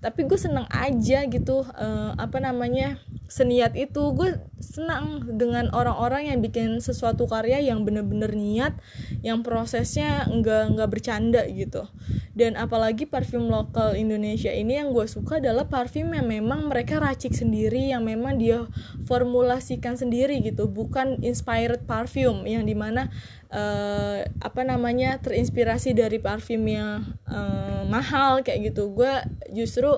[0.01, 2.97] Tapi gue seneng aja gitu uh, apa namanya
[3.31, 8.75] seniat itu gue senang dengan orang-orang yang bikin sesuatu karya yang bener-bener niat
[9.23, 11.87] yang prosesnya nggak nggak bercanda gitu.
[12.35, 17.31] Dan apalagi parfum lokal Indonesia ini yang gue suka adalah parfum yang memang mereka racik
[17.31, 18.67] sendiri yang memang dia
[19.07, 23.07] formulasikan sendiri gitu bukan inspired parfum yang di mana
[23.47, 28.91] uh, apa namanya terinspirasi dari parfum yang uh, mahal kayak gitu.
[28.91, 29.11] Gue
[29.55, 29.91] justru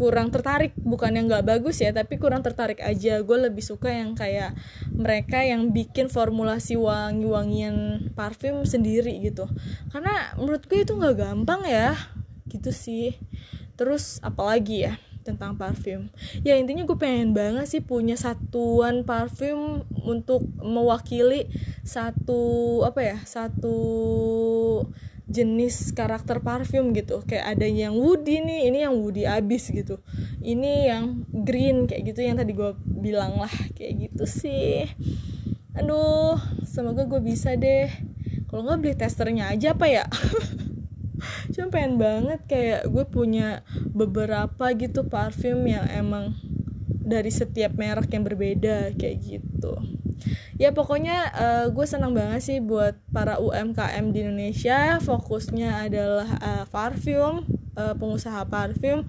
[0.00, 3.20] kurang tertarik bukan yang nggak bagus ya tapi kurang tertarik aja.
[3.20, 4.56] Gue lebih suka yang kayak
[4.88, 9.44] mereka yang bikin formulasi wangi-wangian parfum sendiri gitu.
[9.92, 11.92] Karena menurut gue itu nggak gampang ya
[12.48, 13.20] gitu sih.
[13.76, 16.08] Terus apalagi ya tentang parfum.
[16.40, 21.52] Ya intinya gue pengen banget sih punya satuan parfum untuk mewakili
[21.84, 23.76] satu apa ya satu
[25.30, 27.22] jenis karakter parfum gitu.
[27.22, 30.02] Kayak ada yang woody nih ini yang woody abis gitu.
[30.42, 34.90] Ini yang green kayak gitu yang tadi gue bilang lah kayak gitu sih.
[35.78, 37.86] Aduh semoga gue bisa deh.
[38.50, 40.04] Kalau nggak beli testernya aja apa ya?
[41.54, 43.62] Cuma pengen banget kayak gue punya
[43.94, 46.34] beberapa gitu parfum yang emang
[47.10, 49.99] dari setiap merek yang berbeda kayak gitu
[50.60, 55.00] ya pokoknya uh, gue senang banget sih buat para UMKM di Indonesia.
[55.00, 57.44] Fokusnya adalah uh, parfum
[57.76, 59.08] uh, pengusaha parfum.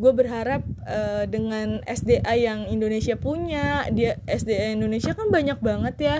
[0.00, 6.16] Gue berharap uh, dengan SDA yang Indonesia punya dia SDA Indonesia kan banyak banget ya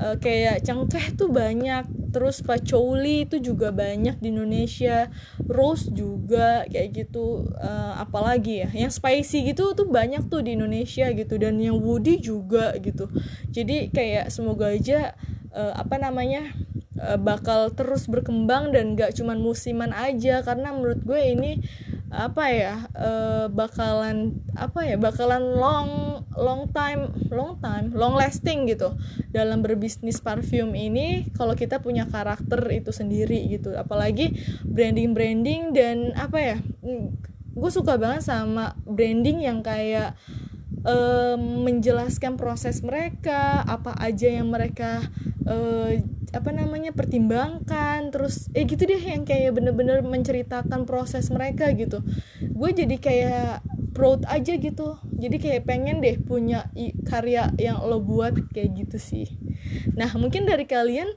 [0.00, 5.12] uh, kayak cengkeh tuh banyak terus pacoli itu juga banyak di Indonesia
[5.46, 7.46] rose juga kayak gitu.
[7.60, 12.18] Uh, apalagi ya yang spicy gitu tuh banyak tuh di Indonesia gitu dan yang woody
[12.18, 13.06] juga gitu.
[13.52, 15.14] Jadi kayak semoga aja
[15.52, 16.50] uh, apa namanya
[17.00, 21.64] bakal terus berkembang dan gak cuman musiman aja karena menurut gue ini
[22.10, 25.90] apa ya uh, bakalan apa ya bakalan long
[26.34, 28.98] long time long time long lasting gitu.
[29.30, 33.78] Dalam berbisnis parfum ini kalau kita punya karakter itu sendiri gitu.
[33.78, 34.34] Apalagi
[34.66, 36.56] branding branding dan apa ya
[37.50, 40.18] gue suka banget sama branding yang kayak
[40.86, 45.02] uh, menjelaskan proses mereka apa aja yang mereka
[45.46, 45.94] uh,
[46.30, 52.02] apa namanya pertimbangkan terus eh gitu deh yang kayak bener-bener menceritakan proses mereka gitu.
[52.40, 54.96] Gue jadi kayak proud aja gitu.
[55.10, 56.70] Jadi kayak pengen deh punya
[57.06, 59.26] karya yang lo buat kayak gitu sih.
[59.98, 61.10] Nah mungkin dari kalian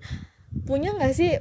[0.65, 1.37] punya nggak sih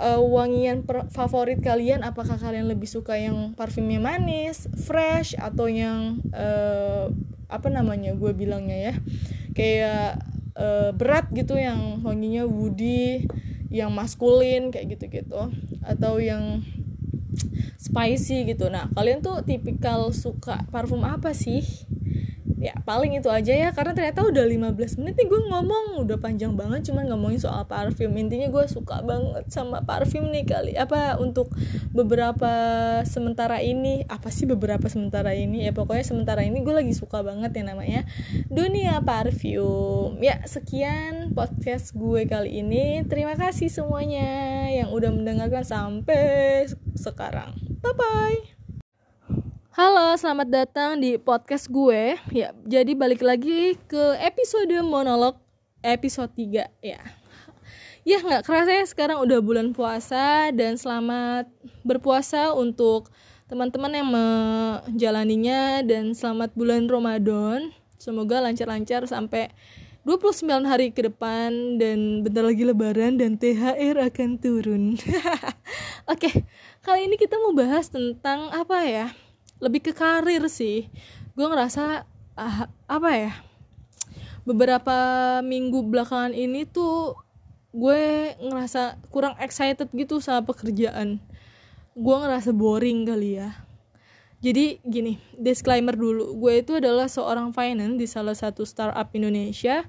[0.00, 2.02] uh, wangian favorit kalian?
[2.02, 7.12] Apakah kalian lebih suka yang parfumnya manis fresh atau yang uh,
[7.52, 8.94] apa namanya gue bilangnya ya
[9.54, 13.26] kayak uh, berat gitu yang wanginya woody
[13.70, 15.50] yang maskulin kayak gitu-gitu.
[15.82, 16.62] Atau yang
[17.78, 18.70] spicy gitu.
[18.70, 21.62] Nah kalian tuh tipikal suka parfum apa sih
[22.54, 26.54] ya paling itu aja ya karena ternyata udah 15 menit nih gue ngomong udah panjang
[26.54, 28.14] banget cuman ngomongin soal parfum.
[28.14, 30.72] Intinya gue suka banget sama parfum nih kali.
[30.78, 31.50] Apa untuk
[31.90, 32.52] beberapa
[33.02, 35.66] sementara ini apa sih beberapa sementara ini?
[35.66, 38.06] Ya pokoknya sementara ini gue lagi suka banget ya namanya
[38.48, 40.18] dunia parfum.
[40.22, 43.02] Ya sekian podcast gue kali ini.
[43.10, 47.58] Terima kasih semuanya yang udah mendengarkan sampai sekarang.
[47.82, 48.63] Bye bye
[49.74, 52.14] Halo, selamat datang di podcast gue.
[52.30, 55.34] Ya, jadi balik lagi ke episode monolog
[55.82, 57.02] episode 3 ya.
[58.06, 61.50] Ya, nggak kerasa ya sekarang udah bulan puasa dan selamat
[61.82, 63.10] berpuasa untuk
[63.50, 67.74] teman-teman yang menjalaninya dan selamat bulan Ramadan.
[67.98, 69.50] Semoga lancar-lancar sampai
[70.06, 74.94] 29 hari ke depan dan bentar lagi lebaran dan THR akan turun.
[76.14, 76.46] Oke,
[76.78, 79.10] kali ini kita mau bahas tentang apa ya?
[79.62, 80.90] Lebih ke karir sih.
[81.34, 82.06] Gue ngerasa
[82.38, 83.32] uh, apa ya
[84.44, 84.96] beberapa
[85.40, 87.16] minggu belakangan ini tuh
[87.74, 91.18] gue ngerasa kurang excited gitu sama pekerjaan.
[91.94, 93.50] Gue ngerasa boring kali ya.
[94.44, 96.36] Jadi gini disclaimer dulu.
[96.36, 99.82] Gue itu adalah seorang finance di salah satu startup Indonesia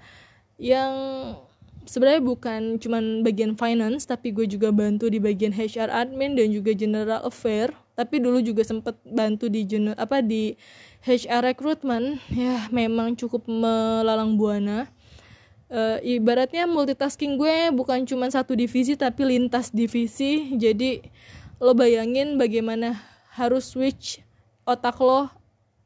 [0.56, 0.94] yang
[1.86, 6.74] sebenarnya bukan cuman bagian finance tapi gue juga bantu di bagian HR admin dan juga
[6.74, 10.60] general affair tapi dulu juga sempet bantu di general apa di
[11.08, 12.20] HR recruitment.
[12.28, 14.92] Ya memang cukup melalang buana.
[15.66, 20.54] Uh, ibaratnya multitasking gue bukan cuma satu divisi tapi lintas divisi.
[20.60, 21.02] Jadi
[21.64, 23.00] lo bayangin bagaimana
[23.32, 24.20] harus switch
[24.68, 25.32] otak lo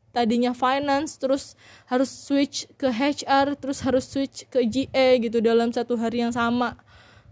[0.10, 1.54] tadinya finance terus
[1.86, 6.74] harus switch ke HR terus harus switch ke GE gitu dalam satu hari yang sama.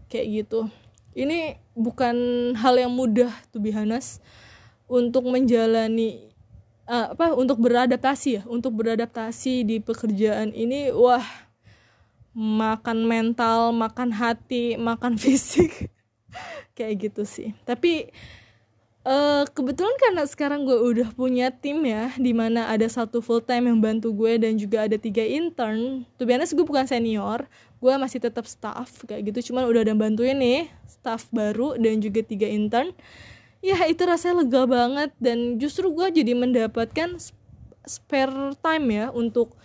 [0.07, 0.69] Kayak gitu.
[1.17, 2.15] Ini bukan
[2.53, 4.21] hal yang mudah tuh bihanas
[4.87, 6.31] untuk menjalani
[6.87, 11.23] uh, apa untuk beradaptasi ya untuk beradaptasi di pekerjaan ini wah
[12.33, 15.91] makan mental makan hati makan fisik
[16.73, 17.51] kayak gitu sih.
[17.67, 18.09] Tapi
[19.07, 23.71] Uh, kebetulan karena sekarang gue udah punya tim ya di mana ada satu full time
[23.71, 26.03] yang bantu gue dan juga ada tiga intern.
[26.19, 27.47] Tuh biasanya gue bukan senior
[27.79, 29.55] gue masih tetap staff kayak gitu.
[29.55, 32.91] Cuman udah ada bantuin nih staff baru dan juga tiga intern
[33.61, 37.17] ya itu rasanya lega banget dan justru gue jadi mendapatkan
[37.87, 39.55] spare time ya untuk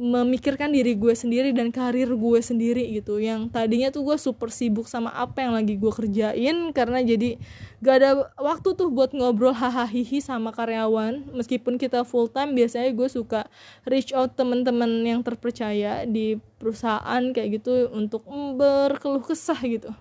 [0.00, 3.20] memikirkan diri gue sendiri dan karir gue sendiri gitu.
[3.20, 7.36] Yang tadinya tuh gue super sibuk sama apa yang lagi gue kerjain karena jadi
[7.84, 8.10] gak ada
[8.40, 11.28] waktu tuh buat ngobrol hahaha sama karyawan.
[11.36, 13.46] Meskipun kita full time biasanya gue suka
[13.84, 18.24] reach out temen-temen yang terpercaya di perusahaan kayak gitu untuk
[18.56, 19.92] berkeluh kesah gitu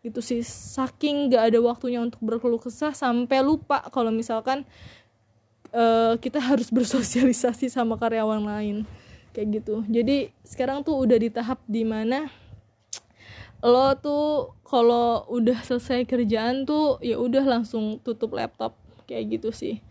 [0.00, 0.40] gitu sih.
[0.44, 4.64] Saking gak ada waktunya untuk berkeluh kesah sampai lupa kalau misalkan
[5.72, 8.76] uh, kita harus bersosialisasi sama karyawan lain.
[9.30, 9.86] Kayak gitu.
[9.86, 12.26] Jadi sekarang tuh udah di tahap di mana
[13.60, 18.74] lo tuh kalau udah selesai kerjaan tuh ya udah langsung tutup laptop.
[19.06, 19.82] Kayak gitu sih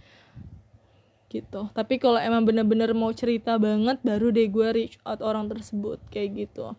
[1.29, 1.69] gitu.
[1.71, 6.49] Tapi kalau emang bener-bener mau cerita banget baru deh gue reach out orang tersebut kayak
[6.49, 6.73] gitu.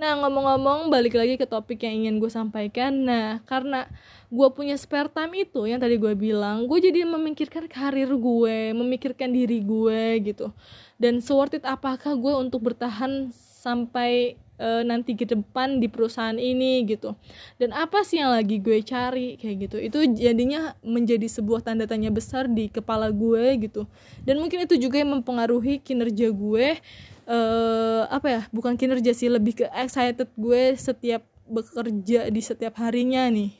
[0.00, 3.04] Nah ngomong-ngomong balik lagi ke topik yang ingin gue sampaikan.
[3.04, 3.86] Nah karena
[4.32, 9.30] gue punya spare time itu yang tadi gue bilang gue jadi memikirkan karir gue memikirkan
[9.30, 10.50] diri gue gitu.
[10.96, 16.84] Dan worth it apakah gue untuk bertahan sampai uh, nanti ke depan di perusahaan ini
[16.84, 17.16] gitu.
[17.56, 19.76] Dan apa sih yang lagi gue cari kayak gitu.
[19.80, 23.88] Itu jadinya menjadi sebuah tanda tanya besar di kepala gue gitu.
[24.22, 26.78] Dan mungkin itu juga yang mempengaruhi kinerja gue
[27.24, 33.24] uh, apa ya bukan kinerja sih lebih ke excited gue setiap bekerja di setiap harinya
[33.32, 33.56] nih.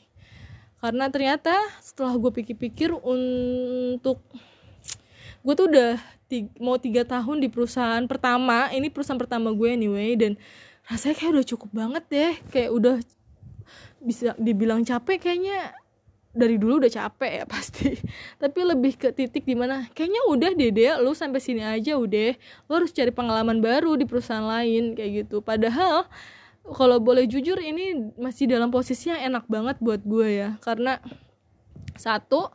[0.81, 4.21] Karena ternyata setelah gue pikir-pikir untuk
[5.41, 10.15] gue tuh udah tiga, mau tiga tahun di perusahaan pertama ini perusahaan pertama gue anyway
[10.15, 10.39] dan
[10.91, 12.33] rasanya kayak udah cukup banget deh.
[12.51, 12.95] Kayak udah
[14.03, 15.71] bisa dibilang capek kayaknya.
[16.31, 17.95] Dari dulu udah capek ya pasti.
[18.35, 22.35] Tapi lebih ke titik di mana kayaknya udah deh deh lu sampai sini aja udah.
[22.67, 25.39] Lu harus cari pengalaman baru di perusahaan lain kayak gitu.
[25.39, 26.07] Padahal
[26.61, 30.49] kalau boleh jujur ini masih dalam posisi yang enak banget buat gue ya.
[30.59, 30.99] Karena
[31.99, 32.51] satu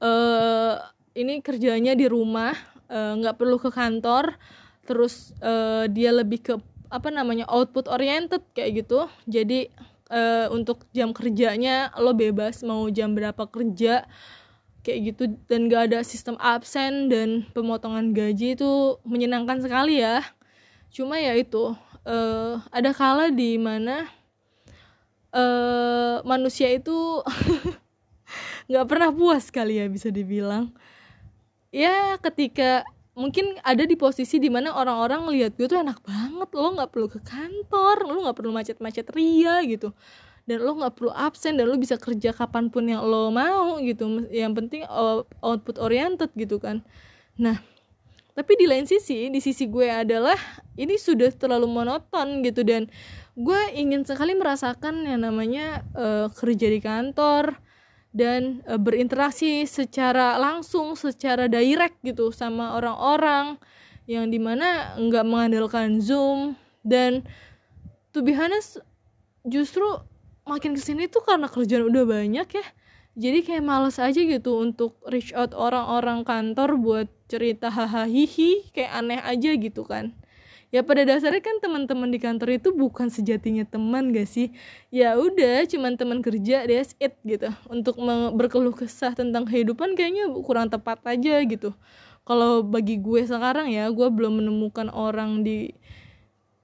[0.00, 0.76] uh,
[1.16, 2.52] ini kerjanya di rumah
[2.92, 4.36] eh, nggak uh, perlu ke kantor.
[4.84, 6.54] Terus uh, dia lebih ke
[6.88, 9.10] apa namanya output oriented kayak gitu.
[9.26, 9.70] Jadi
[10.10, 14.06] uh, untuk jam kerjanya lo bebas mau jam berapa kerja
[14.86, 15.22] kayak gitu.
[15.50, 20.22] Dan gak ada sistem absen dan pemotongan gaji itu menyenangkan sekali ya.
[20.90, 21.74] Cuma ya itu
[22.06, 24.06] uh, ada kala di mana
[25.34, 27.22] uh, manusia itu
[28.70, 30.70] nggak pernah puas kali ya bisa dibilang.
[31.74, 32.86] Ya ketika
[33.16, 37.08] mungkin ada di posisi di mana orang-orang ngelihat gue tuh enak banget lo nggak perlu
[37.08, 39.96] ke kantor lo nggak perlu macet-macet ria gitu.
[40.46, 44.28] Dan lo nggak perlu absen dan lo bisa kerja kapan pun yang lo mau gitu.
[44.30, 44.82] Yang penting
[45.40, 46.84] output oriented gitu kan.
[47.40, 47.58] Nah
[48.36, 50.36] tapi di lain sisi di sisi gue adalah
[50.76, 52.62] ini sudah terlalu monoton gitu.
[52.68, 52.92] Dan
[53.32, 57.64] gue ingin sekali merasakan yang namanya uh, kerja di kantor
[58.16, 63.60] dan uh, berinteraksi secara langsung secara direct gitu sama orang-orang
[64.08, 66.56] yang di mana nggak mengandalkan zoom.
[66.80, 67.28] Dan
[68.16, 68.80] to be honest
[69.44, 69.84] justru
[70.48, 72.66] makin ke sini tuh karena kerjaan udah banyak ya.
[73.16, 78.08] Jadi kayak males aja gitu untuk reach out orang-orang kantor buat cerita hahaha
[78.72, 80.12] kayak aneh aja gitu kan
[80.74, 84.50] ya pada dasarnya kan teman-teman di kantor itu bukan sejatinya teman gak sih?
[84.90, 87.48] Ya udah cuman teman kerja deh it gitu.
[87.70, 87.98] Untuk
[88.34, 91.72] berkeluh kesah tentang kehidupan kayaknya kurang tepat aja gitu.
[92.26, 95.70] Kalau bagi gue sekarang ya gue belum menemukan orang di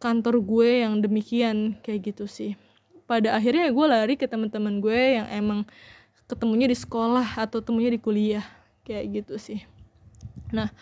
[0.02, 2.58] kantor gue yang demikian kayak gitu sih.
[3.06, 5.62] Pada akhirnya gue lari ke teman-teman gue yang emang
[6.26, 8.42] ketemunya di sekolah atau temunya di kuliah
[8.82, 9.62] kayak gitu sih.
[10.50, 10.74] Nah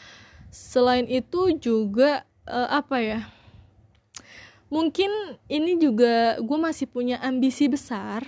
[0.48, 3.20] selain itu juga uh, apa ya?
[4.70, 5.10] Mungkin
[5.50, 8.22] ini juga gue masih punya ambisi besar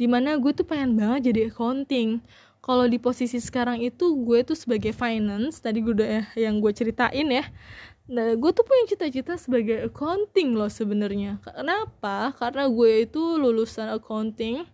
[0.00, 2.20] di mana gue tuh pengen banget jadi accounting.
[2.64, 6.72] Kalau di posisi sekarang itu gue tuh sebagai finance tadi gue udah ya, yang gue
[6.72, 7.44] ceritain ya.
[8.08, 11.40] Nah gue tuh punya cita-cita sebagai accounting loh sebenarnya.
[11.44, 12.32] Kenapa?
[12.40, 14.64] Karena gue itu lulusan accounting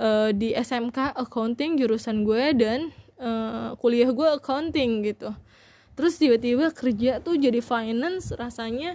[0.00, 2.88] uh, di SMK accounting jurusan gue dan
[3.20, 5.28] uh, kuliah gue accounting gitu
[5.98, 8.94] terus tiba-tiba kerja tuh jadi finance rasanya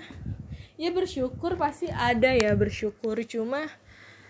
[0.80, 3.20] ya bersyukur pasti ada ya bersyukur.
[3.28, 3.68] Cuma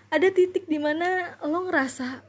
[0.10, 2.26] ada titik di mana lo ngerasa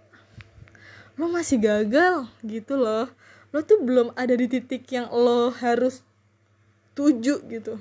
[1.17, 3.09] lo masih gagal gitu loh.
[3.57, 6.05] Lo tuh belum ada di titik yang lo harus
[6.93, 7.81] tuju gitu.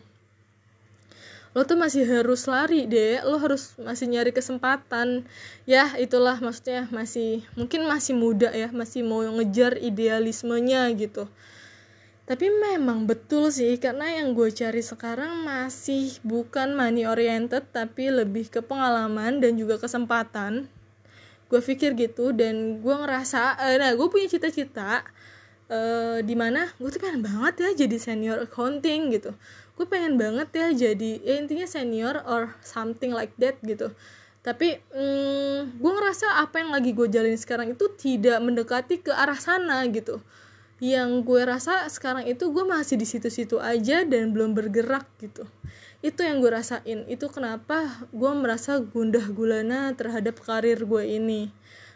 [1.52, 5.28] Lo tuh masih harus lari deh lo harus masih nyari kesempatan.
[5.68, 11.28] Ya itulah maksudnya masih mungkin masih muda ya masih mau ngejar idealismenya gitu
[12.24, 18.48] tapi memang betul sih karena yang gue cari sekarang masih bukan money oriented tapi lebih
[18.48, 20.72] ke pengalaman dan juga kesempatan.
[21.52, 25.04] Gue pikir gitu dan gue ngerasa eh, nah gue punya cita-cita
[25.68, 29.36] uh, mana gue tuh pengen banget ya jadi senior accounting gitu.
[29.76, 33.92] Gue pengen banget ya jadi ya intinya senior or something like that gitu.
[34.48, 39.36] Tapi hmm, gue ngerasa apa yang lagi gue jalin sekarang itu tidak mendekati ke arah
[39.36, 40.24] sana gitu
[40.82, 45.46] yang gue rasa sekarang itu gue masih di situ-situ aja dan belum bergerak gitu.
[46.02, 47.06] Itu yang gue rasain.
[47.08, 51.54] Itu kenapa gue merasa gundah gulana terhadap karir gue ini.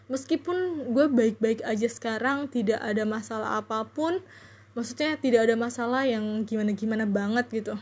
[0.07, 4.23] Meskipun gue baik-baik aja sekarang tidak ada masalah apa pun
[4.77, 7.73] maksudnya tidak ada masalah yang gimana-gimana banget gitu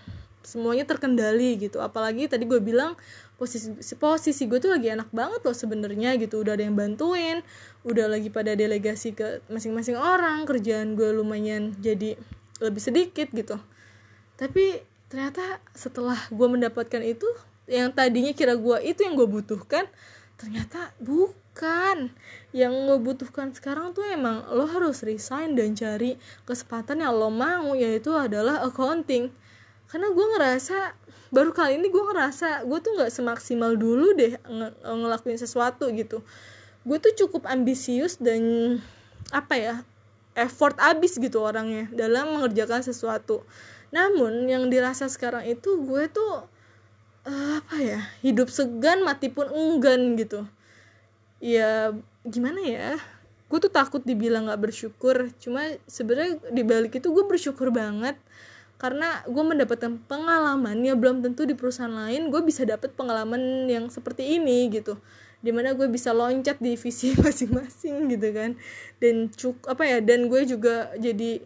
[0.46, 1.82] semuanya terkendali gitu.
[1.82, 2.93] Apalagi tadi gue bilang
[3.36, 6.46] posisi posisi gue tuh lagi enak banget loh sebenarnya gitu.
[6.46, 7.41] Udah ada yang bantuin
[7.86, 12.16] udah lagi pada delegasi ke masing-masing orang kerjaan gue lumayan jadi
[12.64, 13.60] lebih sedikit gitu.
[14.39, 14.80] Tapi
[15.12, 17.28] ternyata setelah gue mendapatkan itu
[17.66, 19.89] yang tadinya kira gue itu yang gue butuhkan
[20.38, 22.12] ternyata bukan.
[22.56, 26.16] Yang gue butuhkan sekarang tuh emang lo harus resign dan cari
[26.48, 29.32] kesempatan yang lo mau yaitu adalah accounting
[29.90, 30.78] karena gue ngerasa
[31.34, 34.72] baru kali ini gue ngerasa gue tuh nggak semaksimal dulu deh ng
[35.06, 36.22] ngelakuin sesuatu gitu.
[36.86, 38.78] Gue tuh cukup ambisius dan
[39.34, 39.76] apa ya
[40.38, 43.42] effort abis gitu orangnya dalam mengerjakan sesuatu.
[43.90, 46.46] Namun yang dirasa sekarang itu gue tuh
[47.26, 50.46] uh, apa ya hidup segan mati pun enggan gitu.
[51.42, 51.94] Ya
[52.26, 52.96] gimana ya
[53.46, 55.30] gue tuh takut dibilang nggak bersyukur.
[55.42, 58.16] Cuma sebenarnya dibalik itu gue bersyukur banget
[58.76, 63.88] karena gue mendapatkan pengalaman ya belum tentu di perusahaan lain gue bisa dapat pengalaman yang
[63.88, 65.00] seperti ini gitu.
[65.40, 68.52] Di mana gue bisa loncat di divisi masing-masing gitu kan.
[69.00, 71.40] Dan cuk apa ya dan gue juga jadi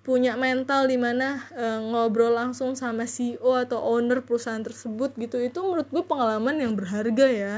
[0.00, 5.36] punya mental di mana e, ngobrol langsung sama CEO atau owner perusahaan tersebut gitu.
[5.36, 7.56] Itu menurut gue pengalaman yang berharga ya.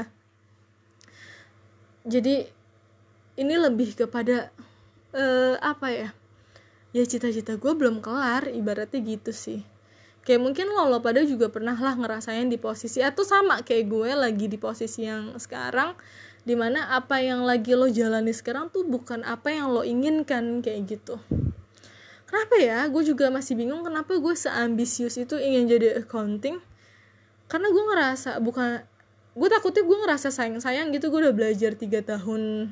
[2.03, 2.51] Jadi
[3.39, 4.51] ini lebih kepada
[5.15, 6.09] e, apa ya
[6.93, 9.65] ya cita-cita gue belum kelar ibaratnya gitu sih.
[10.23, 14.11] Kayak mungkin lo lo pada juga pernah lah ngerasain di posisi atau sama kayak gue
[14.15, 15.97] lagi di posisi yang sekarang
[16.47, 20.95] di mana apa yang lagi lo jalani sekarang tuh bukan apa yang lo inginkan kayak
[20.95, 21.19] gitu.
[22.29, 22.87] Kenapa ya?
[22.87, 26.61] Gue juga masih bingung kenapa gue seambisius itu ingin jadi accounting.
[27.51, 28.85] Karena gue ngerasa bukan
[29.33, 32.69] gue takutnya gue ngerasa sayang sayang gitu gue udah belajar tiga tahun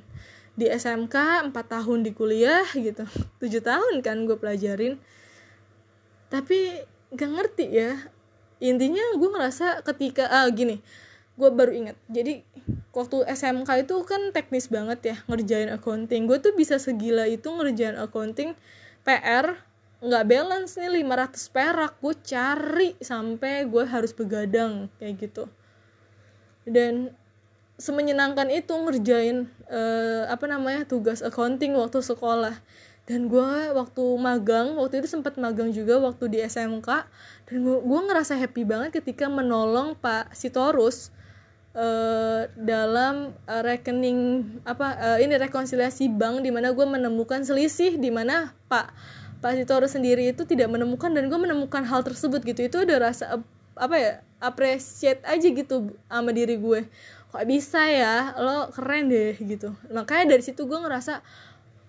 [0.56, 3.08] di SMK 4 tahun di kuliah gitu.
[3.40, 5.00] 7 tahun kan gue pelajarin.
[6.28, 6.84] Tapi
[7.16, 7.98] gak ngerti ya.
[8.62, 10.80] Intinya gue ngerasa ketika ah gini
[11.40, 11.98] gue baru ingat.
[12.12, 12.46] Jadi
[12.94, 16.30] waktu SMK itu kan teknis banget ya ngerjain accounting.
[16.30, 18.54] Gue tuh bisa segila itu ngerjain accounting
[19.02, 19.58] PR
[20.02, 21.94] nggak balance nih 500 perak.
[21.98, 25.50] Gue cari sampai gue harus begadang kayak gitu.
[26.68, 27.18] Dan
[27.82, 32.54] semenyenangkan itu ngerjain uh, apa namanya tugas accounting waktu sekolah.
[33.10, 36.86] Dan gue waktu magang waktu itu sempat magang juga waktu di SMK
[37.50, 41.10] dan gue ngerasa happy banget ketika menolong Pak Sitorus
[41.74, 48.14] uh, dalam uh, rekening apa uh, ini rekonsiliasi bank di mana gue menemukan selisih di
[48.14, 48.94] mana Pak
[49.42, 52.70] Pak Sitorus sendiri itu tidak menemukan dan gue menemukan hal tersebut gitu.
[52.70, 53.42] Itu udah rasa
[53.74, 56.86] apa ya appreciate aja gitu sama diri gue
[57.32, 58.36] kok bisa ya?
[58.38, 59.72] Lo keren deh gitu.
[59.90, 61.24] Makanya dari situ gue ngerasa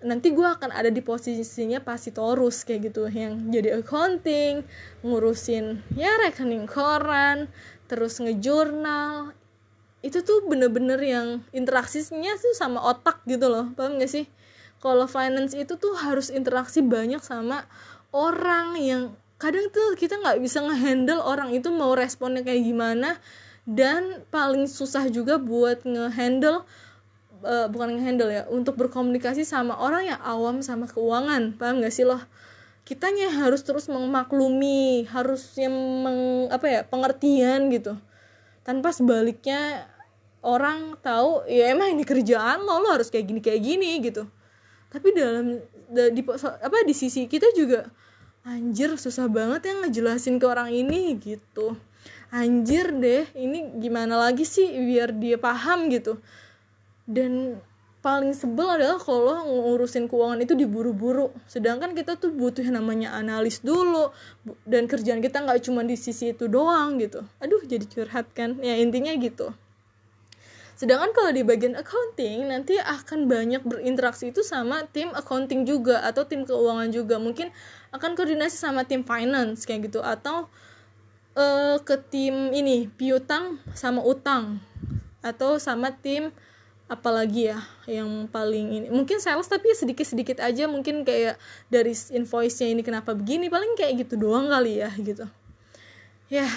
[0.03, 3.11] nanti gue akan ada di posisinya pasti torus kayak gitu.
[3.11, 4.63] Yang jadi accounting
[5.03, 7.51] ngurusin ya rekening koran
[7.91, 9.35] terus ngejurnal.
[10.03, 13.71] Itu tuh bener-bener yang interaksinya tuh sama otak gitu loh.
[13.75, 14.27] Paham gak sih?
[14.83, 17.71] Kalau finance itu tuh harus interaksi banyak sama
[18.11, 19.03] orang yang
[19.43, 23.19] kadang tuh kita nggak bisa ngehandle orang itu mau responnya kayak gimana
[23.63, 26.67] dan paling susah juga buat ngehandle
[27.43, 31.55] uh, bukan ngehandle ya untuk berkomunikasi sama orang yang awam sama keuangan.
[31.59, 32.19] Paham gak sih loh?
[32.83, 37.95] Kitanya harus terus memaklumi harus yang meng, apa ya pengertian gitu.
[38.67, 39.87] Tanpa sebaliknya
[40.43, 44.27] orang tahu ya emang ini kerjaan lo lo harus kayak gini kayak gini gitu.
[44.91, 47.87] Tapi dalam di apa di sisi kita juga
[48.43, 51.79] anjir susah banget ya ngejelasin ke orang ini gitu
[52.33, 56.17] anjir deh ini gimana lagi sih biar dia paham gitu.
[57.05, 57.61] Dan
[58.03, 61.31] paling sebel adalah kalau ngurusin keuangan itu diburu-buru.
[61.47, 64.11] Sedangkan kita tuh butuh yang namanya analis dulu.
[64.65, 67.23] Dan kerjaan kita nggak cuma di sisi itu doang gitu.
[67.39, 68.59] Aduh jadi curhat kan?
[68.65, 69.53] Ya intinya gitu.
[70.73, 76.27] Sedangkan kalau di bagian accounting nanti akan banyak berinteraksi itu sama tim accounting juga atau
[76.27, 77.23] tim keuangan juga.
[77.23, 77.55] Mungkin
[77.95, 80.03] akan koordinasi sama tim finance kayak gitu.
[80.03, 80.51] Atau
[81.37, 84.61] uh, ke tim ini piutang sama utang.
[85.23, 86.35] Atau sama tim
[86.93, 87.59] apalagi ya
[87.89, 88.87] yang paling ini.
[88.93, 91.41] Mungkin sales tapi sedikit sedikit aja mungkin kayak
[91.73, 95.25] dari invoice-nya ini kenapa begini paling kayak gitu doang kali ya gitu.
[96.29, 96.49] Ya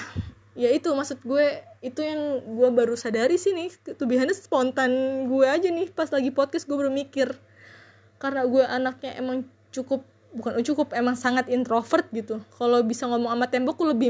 [0.56, 3.72] ya itu maksud gue itu yang gue baru sadari sih nih.
[3.96, 4.92] Tuh biasanya spontan
[5.32, 7.32] gue aja nih pas lagi podcast gue baru mikir.
[8.20, 10.04] Karena gue anaknya emang cukup
[10.36, 12.44] bukan cukup emang sangat introvert gitu.
[12.60, 14.10] Kalau bisa ngomong sama tembok gue lebih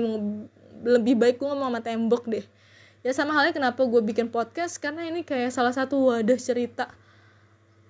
[0.85, 2.45] lebih baik gue ngomong sama tembok deh.
[3.01, 4.77] Ya sama halnya kenapa gue bikin podcast?
[4.77, 6.89] Karena ini kayak salah satu wadah cerita.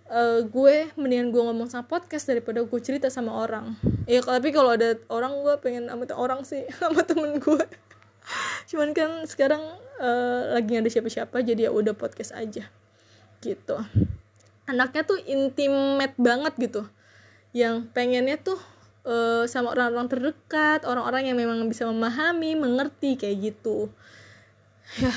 [0.06, 3.76] Uh, gue mendingan gue ngomong sama podcast daripada gue cerita sama orang.
[4.08, 7.66] Ya tapi kalau ada orang gue pengen sama orang sih sama temen gue
[8.66, 9.62] cuman kan sekarang
[10.02, 12.66] uh, lagi ada siapa-siapa jadi ya udah podcast aja.
[13.42, 13.76] Gitu.
[14.66, 16.82] Anaknya tuh intimate banget gitu.
[17.54, 18.58] Yang pengennya tuh
[19.06, 23.88] uh, sama orang-orang terdekat orang-orang yang memang bisa memahami mengerti kayak gitu.
[25.00, 25.14] Ya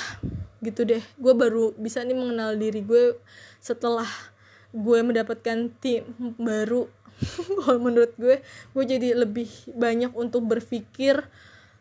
[0.62, 1.02] gitu deh.
[1.18, 3.18] Gue baru bisa nih mengenal diri gue
[3.58, 4.06] setelah
[4.70, 6.04] gue mendapatkan tim
[6.36, 6.86] baru.
[7.64, 8.44] Kalau menurut gue
[8.76, 11.26] gue jadi lebih banyak untuk berpikir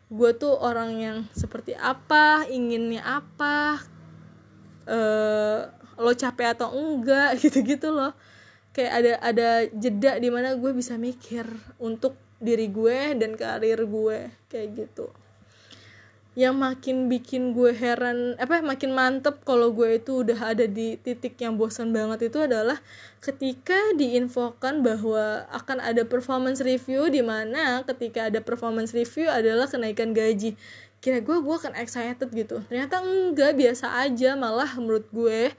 [0.08, 3.84] gue tuh orang yang seperti apa inginnya apa
[4.88, 5.68] uh,
[5.99, 8.16] lo capek atau enggak gitu-gitu loh
[8.78, 11.49] kayak ada ada jeda di mana gue bisa mikir
[11.82, 15.09] untuk diri gue dan karir gue kayak gitu.
[16.38, 21.34] Yang makin bikin gue heran apa makin mantep kalau gue itu udah ada di titik
[21.41, 22.78] yang bosan banget itu adalah
[23.17, 30.13] ketika diinfokan bahwa akan ada performance review di mana ketika ada performance review adalah kenaikan
[30.13, 30.53] gaji.
[31.01, 32.61] Kira gue gue akan excited gitu.
[32.69, 35.49] Ternyata enggak biasa aja malah menurut gue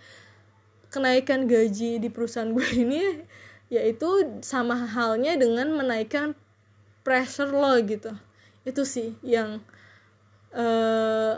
[0.88, 3.00] kenaikan gaji di perusahaan gue ini
[3.68, 6.32] yaitu sama halnya dengan menaikkan
[7.04, 8.12] pressure lo gitu.
[8.64, 9.60] Itu sih yang
[10.56, 11.36] uh,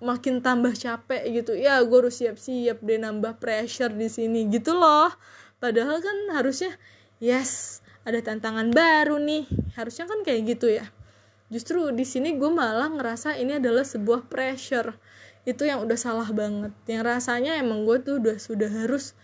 [0.00, 1.52] makin tambah capek gitu.
[1.56, 5.12] Ya gue harus siap-siap deh nambah pressure di sini gitu loh.
[5.60, 6.72] Padahal kan harusnya
[7.20, 9.44] yes ada tantangan baru nih.
[9.76, 10.88] Harusnya kan kayak gitu ya.
[11.48, 14.96] Justru di sini gue malah ngerasa ini adalah sebuah pressure
[15.48, 16.76] itu yang udah salah banget.
[16.84, 19.16] Yang rasanya emang gue tuh udah sudah harus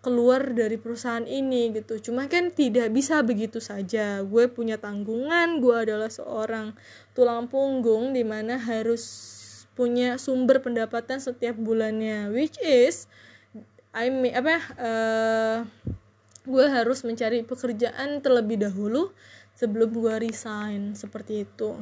[0.00, 2.00] keluar dari perusahaan ini gitu.
[2.00, 4.24] Cuma kan tidak bisa begitu saja.
[4.24, 6.72] Gue punya tanggungan gue adalah seorang
[7.12, 9.04] tulang punggung di mana harus
[9.76, 12.32] punya sumber pendapatan setiap bulannya.
[12.32, 13.04] Which is
[13.92, 15.58] I mean, apa uh,
[16.48, 19.12] gue harus mencari pekerjaan terlebih dahulu
[19.56, 21.80] sebelum gue resign seperti itu.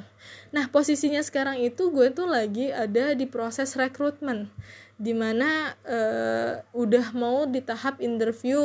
[0.54, 4.46] Nah posisinya sekarang itu gue tuh lagi ada di proses rekrutmen,
[4.94, 8.62] di mana uh, udah mau di tahap interview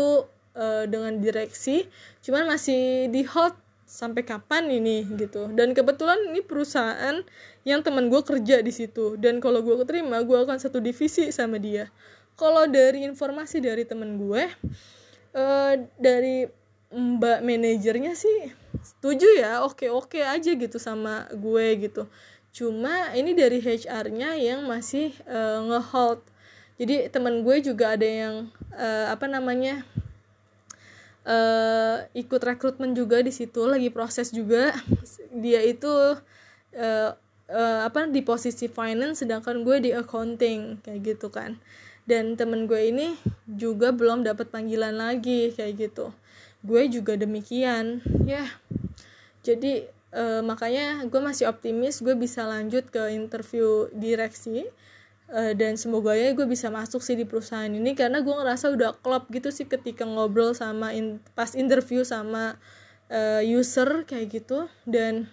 [0.54, 1.90] uh, dengan direksi,
[2.22, 3.58] cuman masih di hot
[3.90, 5.50] sampai kapan ini gitu.
[5.50, 7.26] Dan kebetulan ini perusahaan
[7.66, 11.58] yang teman gue kerja di situ, dan kalau gue keterima gue akan satu divisi sama
[11.58, 11.90] dia.
[12.38, 14.46] Kalau dari informasi dari temen gue,
[15.34, 16.46] uh, dari
[16.90, 18.50] mbak manajernya sih
[18.80, 22.06] setuju ya oke oke aja gitu sama gue gitu.
[22.50, 26.22] Cuma ini dari HR-nya yang masih uh, ngehold.
[26.80, 29.84] Jadi teman gue juga ada yang uh, apa namanya
[31.28, 34.74] uh, ikut rekrutmen juga di situ lagi proses juga.
[35.44, 37.10] Dia itu uh,
[37.50, 41.60] uh, apa di posisi finance sedangkan gue di accounting kayak gitu kan.
[42.10, 43.14] Dan temen gue ini
[43.46, 46.10] juga belum dapat panggilan lagi kayak gitu
[46.64, 48.04] gue juga demikian.
[48.28, 48.46] Ya.
[49.44, 54.68] Jadi uh, makanya gue masih optimis gue bisa lanjut ke interview direksi
[55.32, 59.00] uh, dan semoga ya gue bisa masuk sih di perusahaan ini karena gue ngerasa udah
[59.00, 62.60] klop gitu sih ketika ngobrol sama in, pas interview sama
[63.08, 64.68] uh, user kayak gitu.
[64.84, 65.32] Dan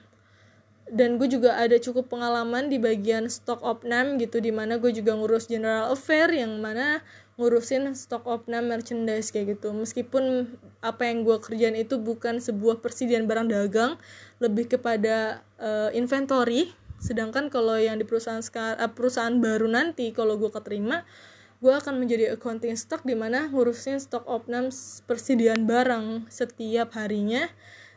[0.87, 5.19] dan gue juga ada cukup pengalaman di bagian stock opnam gitu di mana gue juga
[5.19, 7.03] ngurus general affair yang mana
[7.37, 9.77] ngurusin stock opnam merchandise kayak gitu.
[9.77, 14.01] Meskipun apa yang gue kerjain itu bukan sebuah persediaan barang dagang
[14.41, 16.73] lebih kepada uh, inventory.
[16.97, 21.05] Sedangkan kalau yang di perusahaan sekarang uh, perusahaan baru nanti kalau gue keterima
[21.57, 24.69] gue akan menjadi accounting stock di mana ngurusin stock opnam
[25.09, 27.49] persediaan barang setiap harinya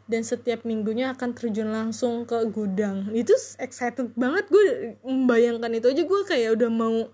[0.09, 3.11] dan setiap minggunya akan terjun langsung ke gudang.
[3.13, 6.03] Itu excited banget gue membayangkan itu aja.
[6.03, 7.13] Gue kayak udah mau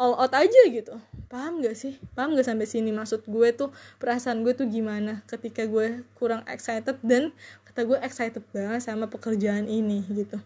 [0.00, 0.96] all out aja gitu.
[1.28, 1.96] Paham gak sih?
[2.12, 2.92] Paham gak sampai sini?
[2.92, 7.32] Maksud gue tuh perasaan gue tuh gimana ketika gue kurang excited dan
[7.68, 10.36] kata gue excited banget sama pekerjaan ini gitu.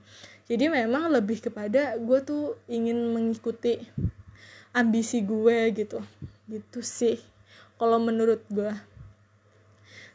[0.46, 3.82] Jadi memang lebih kepada gue tuh ingin mengikuti
[4.70, 5.98] ambisi gue gitu.
[6.46, 7.18] Gitu sih
[7.76, 8.70] kalau menurut gue.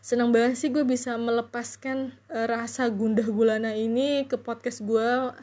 [0.02, 5.36] Senang banget sih gue bisa melepaskan uh, rasa gundah gulana ini ke podcast gue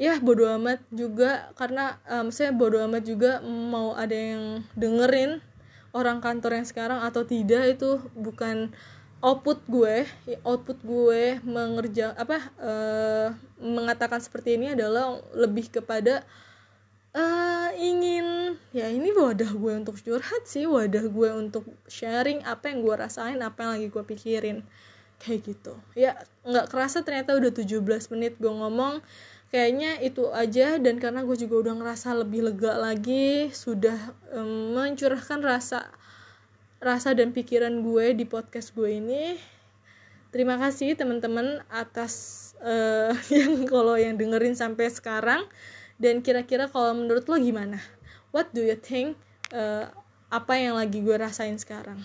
[0.00, 1.52] ya bodo amat juga.
[1.60, 5.44] Karena um, saya bodo amat juga mau ada yang dengerin
[5.92, 8.72] orang kantor yang sekarang atau tidak itu bukan
[9.20, 10.08] output gue.
[10.40, 13.28] Output gue mengerja apa uh,
[13.60, 16.24] mengatakan seperti ini adalah lebih kepada
[17.12, 22.80] uh, ingin ya ini wadah gue untuk curhat sih wadah gue untuk sharing apa yang
[22.80, 24.58] gue rasain apa yang lagi gue pikirin.
[25.20, 25.76] Kayak gitu.
[25.92, 26.16] Ya
[26.48, 27.84] nggak kerasa ternyata udah 17
[28.16, 29.04] menit gue ngomong
[29.50, 33.98] kayaknya itu aja dan karena gue juga udah ngerasa lebih lega lagi sudah
[34.30, 35.90] um, mencurahkan rasa
[36.80, 39.36] rasa dan pikiran gue di podcast gue ini.
[40.30, 45.44] Terima kasih teman-teman atas uh, yang kalau yang dengerin sampai sekarang.
[46.00, 47.76] Dan kira-kira kalau menurut lo gimana?
[48.32, 49.20] What do you think
[49.52, 49.92] uh,
[50.32, 52.00] apa yang lagi gue rasain sekarang?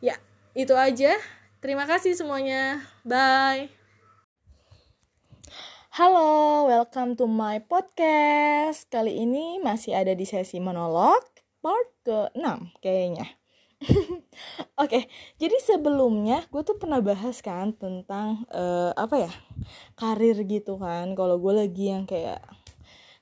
[0.00, 0.16] Ya
[0.56, 1.12] itu aja.
[1.60, 2.80] Terima kasih semuanya.
[3.04, 3.75] Bye
[5.96, 8.84] Halo, welcome to my podcast.
[8.92, 11.24] Kali ini masih ada di sesi monolog
[11.64, 13.24] part ke-6 kayaknya.
[13.88, 14.20] Oke,
[14.76, 15.02] okay,
[15.40, 19.32] jadi sebelumnya gue tuh pernah bahas kan tentang uh, apa ya
[19.96, 21.16] karir gitu kan.
[21.16, 22.44] Kalau gue lagi yang kayak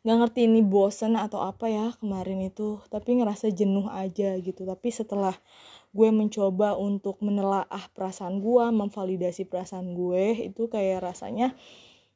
[0.03, 4.91] nggak ngerti ini bosen atau apa ya kemarin itu tapi ngerasa jenuh aja gitu tapi
[4.91, 5.39] setelah
[5.95, 11.55] gue mencoba untuk menelaah perasaan gue memvalidasi perasaan gue itu kayak rasanya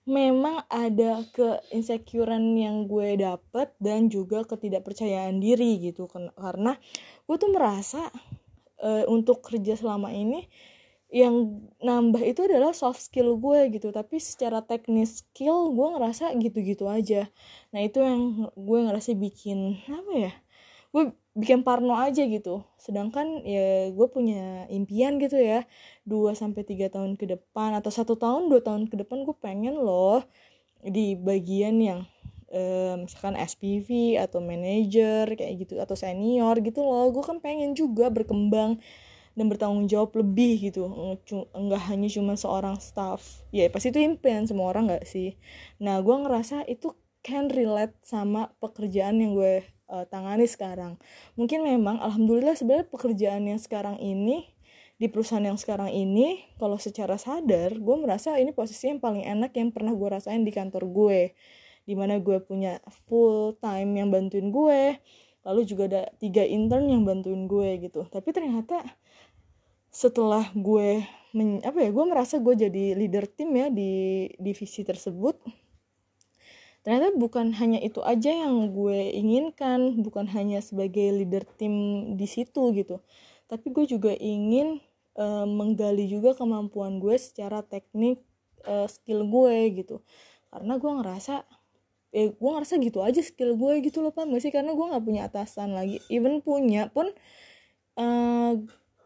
[0.08, 6.08] memang ada ke insecurean yang gue dapet dan juga ketidakpercayaan diri gitu.
[6.08, 6.72] Karena
[7.28, 8.08] gue tuh merasa
[8.80, 10.48] uh, untuk kerja selama ini
[11.08, 13.92] yang nambah itu adalah soft skill gue gitu.
[13.92, 17.28] Tapi secara teknis skill gue ngerasa gitu-gitu aja.
[17.76, 20.32] Nah itu yang gue ngerasa bikin apa ya
[20.88, 22.66] gue bikin parno aja gitu.
[22.82, 25.62] Sedangkan ya gue punya impian gitu ya.
[26.02, 29.78] 2 sampai tiga tahun ke depan atau satu tahun dua tahun ke depan gue pengen
[29.78, 30.26] loh
[30.82, 32.00] di bagian yang
[32.50, 37.06] um, misalkan SPV atau manager kayak gitu atau senior gitu loh.
[37.14, 38.82] Gue kan pengen juga berkembang
[39.38, 40.90] dan bertanggung jawab lebih gitu.
[41.54, 43.46] Enggak hanya cuma seorang staff.
[43.54, 45.38] Ya pasti itu impian semua orang nggak sih?
[45.78, 51.00] Nah gue ngerasa itu can relate sama pekerjaan yang gue uh, tangani sekarang.
[51.34, 54.52] Mungkin memang alhamdulillah sebenarnya pekerjaan yang sekarang ini
[54.98, 59.54] di perusahaan yang sekarang ini kalau secara sadar gue merasa ini posisi yang paling enak
[59.54, 61.20] yang pernah gue rasain di kantor gue.
[61.88, 65.00] Di mana gue punya full time yang bantuin gue
[65.48, 68.04] lalu juga ada tiga intern yang bantuin gue gitu.
[68.04, 68.84] Tapi ternyata
[69.88, 71.00] setelah gue
[71.32, 75.40] men, apa ya gue merasa gue jadi leader tim ya di divisi tersebut
[76.88, 82.72] ternyata bukan hanya itu aja yang gue inginkan bukan hanya sebagai leader tim di situ
[82.72, 83.04] gitu.
[83.44, 84.80] Tapi gue juga ingin
[85.20, 88.24] uh, menggali juga kemampuan gue secara teknik
[88.64, 90.00] uh, skill gue gitu.
[90.48, 91.44] Karena gue ngerasa
[92.08, 94.48] eh gue ngerasa gitu aja skill gue gitu loh gak sih?
[94.48, 96.00] Karena gue nggak punya atasan lagi.
[96.08, 97.12] Even punya pun
[98.00, 98.56] uh,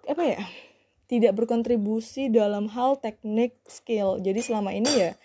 [0.06, 0.38] apa ya
[1.10, 4.22] tidak berkontribusi dalam hal teknik skill.
[4.22, 5.18] Jadi selama ini ya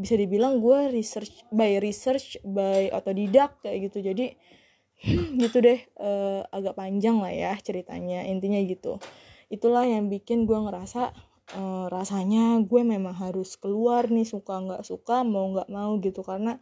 [0.00, 4.00] bisa dibilang gue research by research by otodidak kayak gitu.
[4.00, 4.32] Jadi
[5.04, 5.80] hmm, gitu deh.
[6.00, 8.96] Uh, agak panjang lah ya ceritanya intinya gitu.
[9.52, 11.12] Itulah yang bikin gue ngerasa
[11.60, 16.24] uh, rasanya gue memang harus keluar nih suka nggak suka mau nggak mau gitu.
[16.24, 16.56] Karena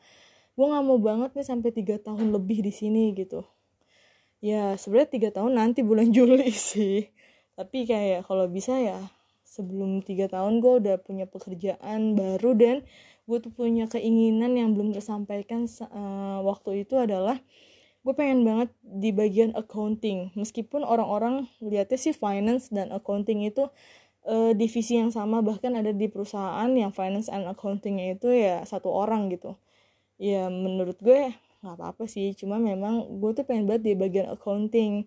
[0.58, 3.46] gue nggak mau banget nih sampai tiga tahun lebih di sini gitu.
[4.42, 7.06] Ya sebenarnya tiga tahun nanti bulan Juli sih.
[7.54, 8.98] Tapi kayak kalau bisa ya
[9.58, 12.76] sebelum tiga tahun gue udah punya pekerjaan baru dan
[13.28, 17.36] gue tuh punya keinginan yang belum tersampaikan uh, waktu itu adalah
[18.00, 20.32] gue pengen banget di bagian accounting.
[20.32, 23.68] Meskipun orang-orang lihatnya sih finance dan accounting itu
[24.24, 28.88] uh, divisi yang sama bahkan ada di perusahaan yang finance and accountingnya itu ya satu
[28.88, 29.60] orang gitu.
[30.16, 35.04] Ya menurut gue nggak apa-apa sih cuma memang gue tuh pengen banget di bagian accounting.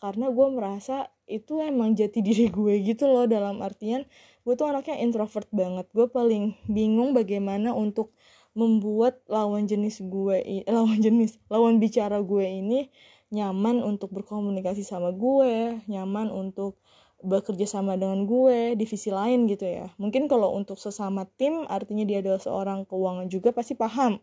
[0.00, 4.02] Karena gue merasa itu emang jati diri gue gitu loh dalam artian
[4.44, 5.86] gue tuh anaknya introvert banget.
[5.92, 8.12] Gue paling bingung bagaimana untuk
[8.56, 12.90] membuat lawan jenis gue lawan jenis lawan bicara gue ini
[13.30, 16.82] nyaman untuk berkomunikasi sama gue nyaman untuk
[17.20, 19.86] bekerja sama dengan gue divisi lain gitu ya.
[20.00, 24.18] Mungkin kalau untuk sesama tim artinya dia adalah seorang keuangan juga pasti paham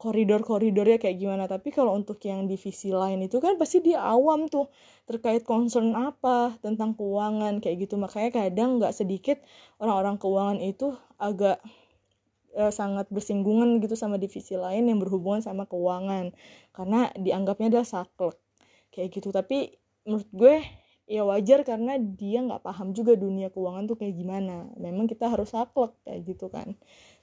[0.00, 1.44] koridor-koridornya kayak gimana.
[1.44, 4.72] Tapi kalau untuk yang divisi lain itu kan pasti dia awam tuh
[5.04, 8.00] terkait concern apa tentang keuangan kayak gitu.
[8.00, 9.36] Makanya kadang nggak sedikit
[9.76, 11.60] orang-orang keuangan itu agak
[12.56, 16.32] eh, sangat bersinggungan gitu sama divisi lain yang berhubungan sama keuangan.
[16.72, 18.40] Karena dianggapnya adalah saklek
[18.96, 19.28] kayak gitu.
[19.36, 19.76] Tapi
[20.08, 20.64] menurut gue
[21.10, 24.64] ya wajar karena dia nggak paham juga dunia keuangan tuh kayak gimana.
[24.80, 26.72] Memang kita harus saklek kayak gitu kan.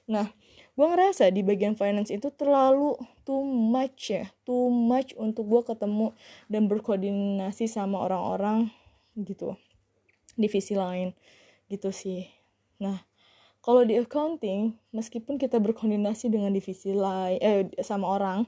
[0.06, 0.30] Nah
[0.78, 2.94] gue ngerasa di bagian finance itu terlalu
[3.26, 6.14] too much ya too much untuk gue ketemu
[6.46, 8.70] dan berkoordinasi sama orang-orang
[9.18, 9.58] gitu
[10.38, 11.18] divisi lain
[11.66, 12.30] gitu sih.
[12.78, 13.02] Nah
[13.58, 18.46] kalau di accounting meskipun kita berkoordinasi dengan divisi lain eh sama orang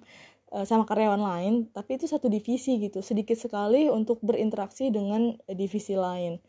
[0.50, 5.94] Eh, sama karyawan lain tapi itu satu divisi gitu sedikit sekali untuk berinteraksi dengan divisi
[5.94, 6.42] lain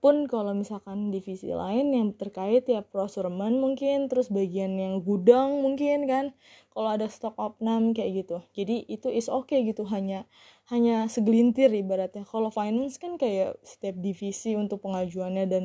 [0.00, 6.08] pun kalau misalkan divisi lain yang terkait ya procurement mungkin terus bagian yang gudang mungkin
[6.08, 6.32] kan
[6.72, 8.40] kalau ada stok opnam kayak gitu.
[8.56, 10.24] Jadi itu is oke okay gitu hanya
[10.72, 12.24] hanya segelintir ibaratnya.
[12.24, 15.64] Kalau finance kan kayak setiap divisi untuk pengajuannya dan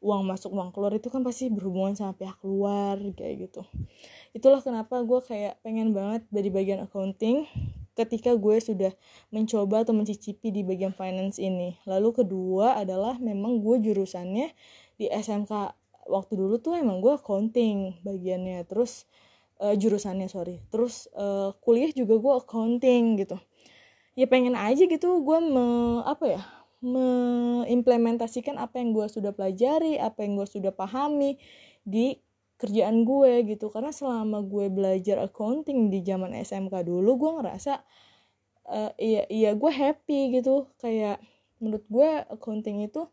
[0.00, 3.62] uang masuk uang keluar itu kan pasti berhubungan sama pihak luar kayak gitu.
[4.32, 7.44] Itulah kenapa gue kayak pengen banget dari bagian accounting
[7.98, 8.94] ketika gue sudah
[9.34, 11.74] mencoba atau mencicipi di bagian finance ini.
[11.82, 14.54] Lalu kedua adalah memang gue jurusannya
[14.94, 15.50] di SMK
[16.06, 19.10] waktu dulu tuh emang gue accounting bagiannya terus
[19.58, 20.62] uh, jurusannya sorry.
[20.70, 23.36] Terus uh, kuliah juga gue accounting gitu.
[24.14, 25.66] Ya pengen aja gitu gue me
[26.06, 26.42] apa ya
[26.78, 31.34] mengimplementasikan apa yang gue sudah pelajari apa yang gue sudah pahami
[31.82, 32.22] di
[32.58, 33.70] kerjaan gue gitu.
[33.70, 37.72] Karena selama gue belajar accounting di zaman SMK dulu gue ngerasa
[38.68, 40.68] uh, iya iya gue happy gitu.
[40.82, 41.22] Kayak
[41.62, 43.06] menurut gue accounting itu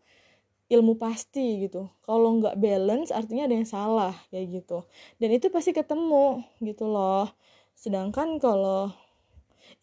[0.69, 1.93] ilmu pasti gitu.
[2.01, 4.81] Kalau nggak balance artinya ada yang salah kayak gitu.
[5.21, 7.29] Dan itu pasti ketemu gitu loh.
[7.77, 8.89] Sedangkan kalau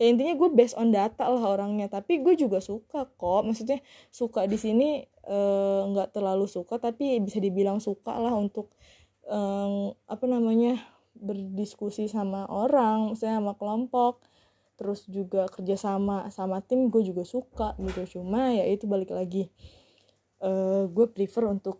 [0.01, 1.87] ya intinya gue based on data lah orangnya.
[1.87, 3.47] Tapi gue juga suka kok.
[3.47, 3.79] Maksudnya
[4.11, 8.75] suka di sini eh, nggak uh, terlalu suka tapi bisa dibilang suka lah untuk
[9.29, 10.81] um, apa namanya
[11.19, 14.25] berdiskusi sama orang misalnya sama kelompok
[14.81, 18.19] terus juga kerjasama sama tim gue juga suka gitu.
[18.19, 19.53] Cuma ya itu balik lagi
[20.43, 21.79] uh, gue prefer untuk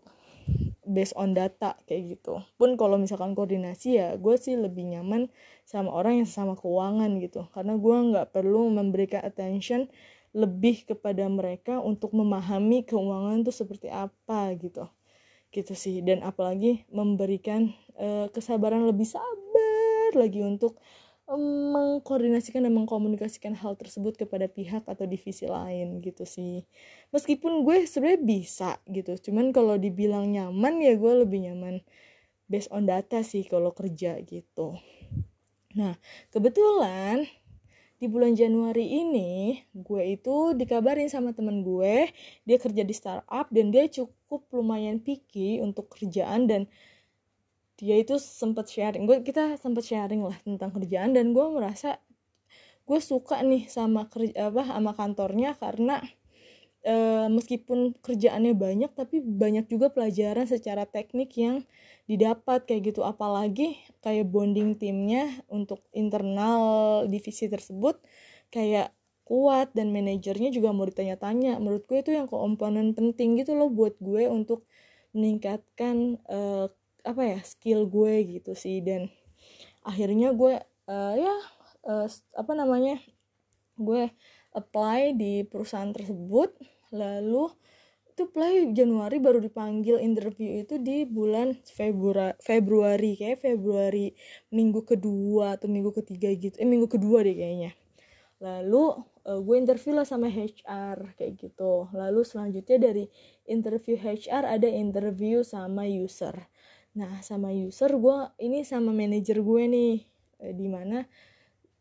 [0.83, 2.39] based on data kayak gitu.
[2.55, 5.27] Pun kalau misalkan koordinasi ya gue sih lebih nyaman
[5.67, 7.49] sama orang yang sama keuangan gitu.
[7.51, 9.89] Karena gue nggak perlu memberikan attention
[10.33, 14.89] lebih kepada mereka untuk memahami keuangan tuh seperti apa gitu
[15.53, 16.01] gitu sih.
[16.01, 20.81] Dan apalagi memberikan uh, kesabaran lebih sabar lagi untuk
[21.27, 26.65] um, mengkoordinasikan dan mengkomunikasikan hal tersebut kepada pihak atau divisi lain gitu sih.
[27.15, 31.83] Meskipun gue sebenarnya bisa gitu cuman kalau dibilang nyaman ya gue lebih nyaman
[32.47, 34.77] based on data sih kalau kerja gitu.
[35.73, 35.97] Nah
[36.29, 37.25] kebetulan
[37.97, 42.11] di bulan Januari ini gue itu dikabarin sama temen gue
[42.43, 44.11] dia kerja di startup dan dia cukup
[44.55, 46.61] lumayan picky untuk kerjaan dan
[47.77, 49.03] dia itu sempat sharing.
[49.09, 51.99] Gue kita sempat sharing lah tentang kerjaan dan gue merasa
[52.83, 56.03] gue suka nih sama kerja apa sama kantornya karena
[56.83, 56.95] e,
[57.31, 61.65] meskipun kerjaannya banyak tapi banyak juga pelajaran secara teknik yang
[62.07, 63.01] didapat kayak gitu.
[63.03, 67.99] Apalagi kayak bonding timnya untuk internal divisi tersebut
[68.53, 68.93] kayak
[69.23, 71.57] kuat dan manajernya juga mau ditanya-tanya.
[71.59, 74.67] Menurut gue itu yang komponen penting gitu loh buat gue untuk
[75.15, 76.67] meningkatkan uh,
[77.03, 78.83] apa ya skill gue gitu sih.
[78.83, 79.07] Dan
[79.83, 81.35] akhirnya gue uh, ya
[81.87, 82.99] uh, apa namanya
[83.79, 84.11] gue
[84.53, 86.53] apply di perusahaan tersebut.
[86.93, 87.49] Lalu
[88.13, 94.13] itu play Januari baru dipanggil interview itu di bulan Februari Februari kayak Februari
[94.53, 96.53] minggu kedua atau minggu ketiga gitu.
[96.61, 97.73] Eh minggu kedua deh kayaknya.
[98.37, 101.87] Lalu uh, gue interview lah sama HR kayak gitu.
[101.95, 103.05] Lalu selanjutnya dari
[103.47, 106.35] interview HR ada interview sama user.
[106.93, 109.95] Nah sama user gue ini sama manajer gue nih
[110.43, 111.03] eh, di mana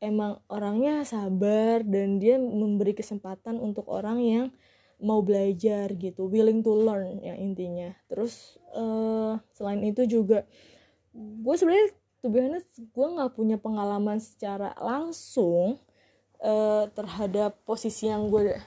[0.03, 4.47] emang orangnya sabar dan dia memberi kesempatan untuk orang yang
[5.03, 7.91] mau belajar gitu willing to learn ya intinya.
[8.07, 10.47] Terus uh, selain itu juga
[11.13, 11.91] gue sebenarnya
[12.23, 12.31] tuh
[12.95, 15.83] gue nggak punya pengalaman secara langsung
[16.43, 18.59] uh, terhadap posisi yang gue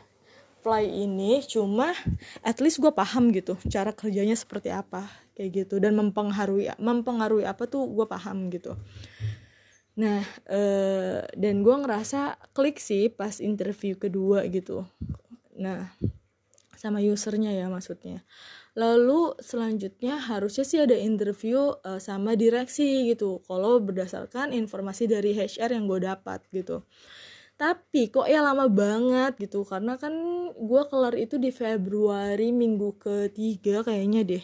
[0.65, 1.93] apply ini cuma
[2.41, 5.05] at least gue paham gitu cara kerjanya seperti apa
[5.37, 5.77] kayak gitu.
[5.77, 8.73] Dan mempengaruhi mempengaruhi apa tuh gue paham gitu.
[9.93, 14.89] Nah uh, dan gue ngerasa klik sih pas interview kedua gitu.
[15.53, 15.93] Nah
[16.73, 18.25] sama usernya ya maksudnya.
[18.73, 23.37] Lalu selanjutnya harusnya sih ada interview uh, sama direksi gitu.
[23.45, 26.81] Kalau berdasarkan informasi dari HR yang gue dapat gitu
[27.61, 30.13] tapi kok ya lama banget gitu karena kan
[30.69, 34.43] gue kelar itu di Februari minggu ketiga kayaknya deh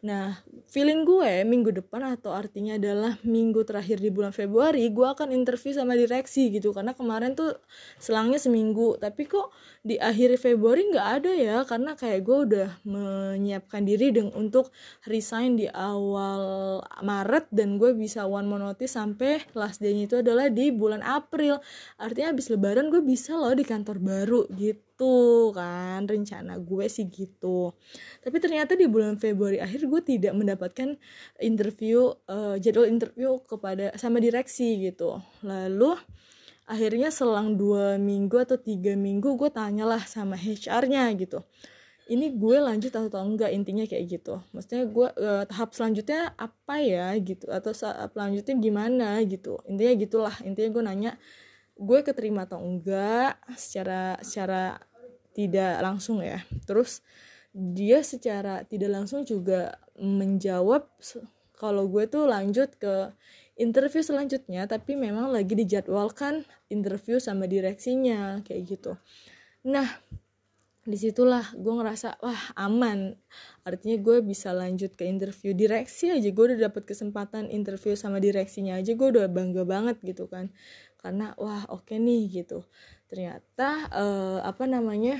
[0.00, 0.32] Nah,
[0.72, 5.76] feeling gue minggu depan atau artinya adalah minggu terakhir di bulan Februari, gue akan interview
[5.76, 6.72] sama direksi gitu.
[6.72, 7.52] Karena kemarin tuh
[8.00, 9.52] selangnya seminggu, tapi kok
[9.84, 14.72] di akhir Februari nggak ada ya, karena kayak gue udah menyiapkan diri dengan untuk
[15.04, 20.48] resign di awal Maret dan gue bisa one more notice sampai last day-nya itu adalah
[20.48, 21.60] di bulan April.
[22.00, 27.08] Artinya habis lebaran gue bisa loh di kantor baru gitu gitu kan rencana gue sih
[27.08, 27.72] gitu.
[28.20, 31.00] Tapi ternyata di bulan Februari akhir gue tidak mendapatkan
[31.40, 35.24] interview uh, jadwal interview kepada sama direksi gitu.
[35.40, 35.96] Lalu
[36.68, 41.40] akhirnya selang dua minggu atau tiga minggu gue tanyalah sama HR-nya gitu.
[42.10, 43.56] Ini gue lanjut atau enggak?
[43.56, 44.36] Intinya kayak gitu.
[44.52, 47.48] Maksudnya gue uh, tahap selanjutnya apa ya gitu?
[47.48, 49.64] Atau selanjutnya gimana gitu?
[49.64, 50.36] Intinya gitulah.
[50.44, 51.12] Intinya gue nanya
[51.80, 53.40] gue keterima atau enggak?
[53.56, 54.89] Secara secara
[55.34, 56.42] tidak langsung ya.
[56.66, 57.02] Terus
[57.50, 60.86] dia secara tidak langsung juga menjawab
[61.58, 63.10] kalau gue tuh lanjut ke
[63.58, 68.92] interview selanjutnya tapi memang lagi dijadwalkan interview sama direksinya kayak gitu.
[69.66, 69.84] Nah
[70.80, 73.12] di situlah gue ngerasa wah aman.
[73.68, 76.30] Artinya gue bisa lanjut ke interview direksi aja.
[76.32, 80.48] Gue udah dapet kesempatan interview sama direksinya aja gue udah bangga banget gitu kan.
[80.96, 82.64] Karena wah oke okay nih gitu
[83.10, 85.18] ternyata uh, apa namanya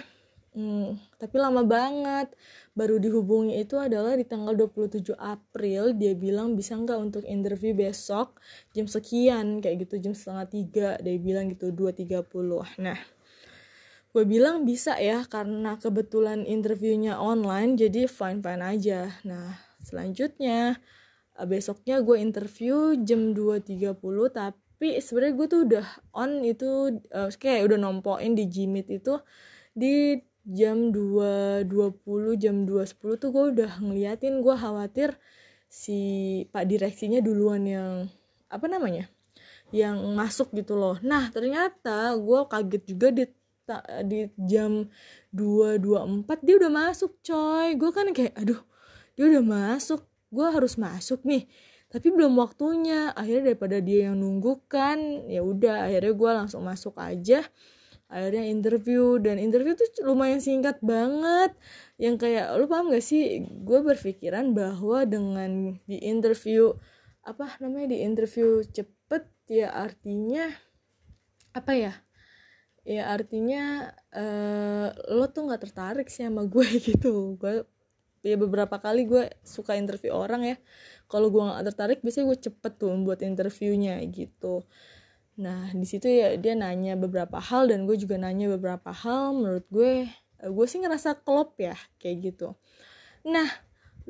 [0.55, 2.33] hmm, tapi lama banget.
[2.75, 5.93] Baru dihubungi itu adalah di tanggal 27 April.
[5.99, 8.39] Dia bilang bisa nggak untuk interview besok?
[8.73, 12.23] Jam sekian kayak gitu jam setengah tiga dia bilang gitu 2.30
[12.81, 12.99] nah
[14.11, 19.07] gue bilang bisa ya karena kebetulan interviewnya online jadi fine fine aja.
[19.23, 19.55] Nah
[19.87, 20.83] selanjutnya
[21.47, 23.95] besoknya gue interview jam 2.30
[24.35, 29.21] tapi tapi sebenarnya gue tuh udah on itu uh, kayak udah nompoin di Gmeet itu
[29.77, 30.17] di
[30.49, 31.69] jam 2.20
[32.41, 35.21] jam 2.10 tuh gue udah ngeliatin gue khawatir
[35.69, 36.01] si
[36.49, 38.09] pak direksinya duluan yang
[38.49, 39.13] apa namanya
[39.69, 40.97] yang masuk gitu loh.
[41.05, 43.29] Nah ternyata gue kaget juga di
[44.09, 44.89] di jam
[45.37, 47.77] 2.24 dia udah masuk coy.
[47.77, 48.65] Gue kan kayak aduh
[49.13, 50.09] dia udah masuk.
[50.33, 51.45] Gue harus masuk nih
[51.91, 53.11] tapi belum waktunya.
[53.13, 57.43] Akhirnya daripada dia yang nunggu kan ya udah akhirnya gue langsung masuk aja.
[58.11, 61.55] Akhirnya interview dan interview tuh lumayan singkat banget.
[61.99, 63.43] Yang kayak lu paham gak sih?
[63.67, 66.75] Gue berpikiran bahwa dengan di interview
[67.27, 70.47] apa namanya di interview cepet ya artinya
[71.55, 71.93] apa ya?
[72.87, 77.35] Ya artinya uh, lo tuh nggak tertarik sih sama gue gitu.
[77.35, 77.67] Gue
[78.21, 80.57] ya beberapa kali gue suka interview orang ya.
[81.11, 84.65] Kalau gue gak tertarik biasanya gue cepet tuh buat interviewnya gitu.
[85.41, 89.33] Nah di situ ya dia nanya beberapa hal dan gue juga nanya beberapa hal.
[89.37, 90.07] Menurut gue
[90.45, 92.55] uh, gue sih ngerasa klop ya kayak gitu.
[93.25, 93.49] Nah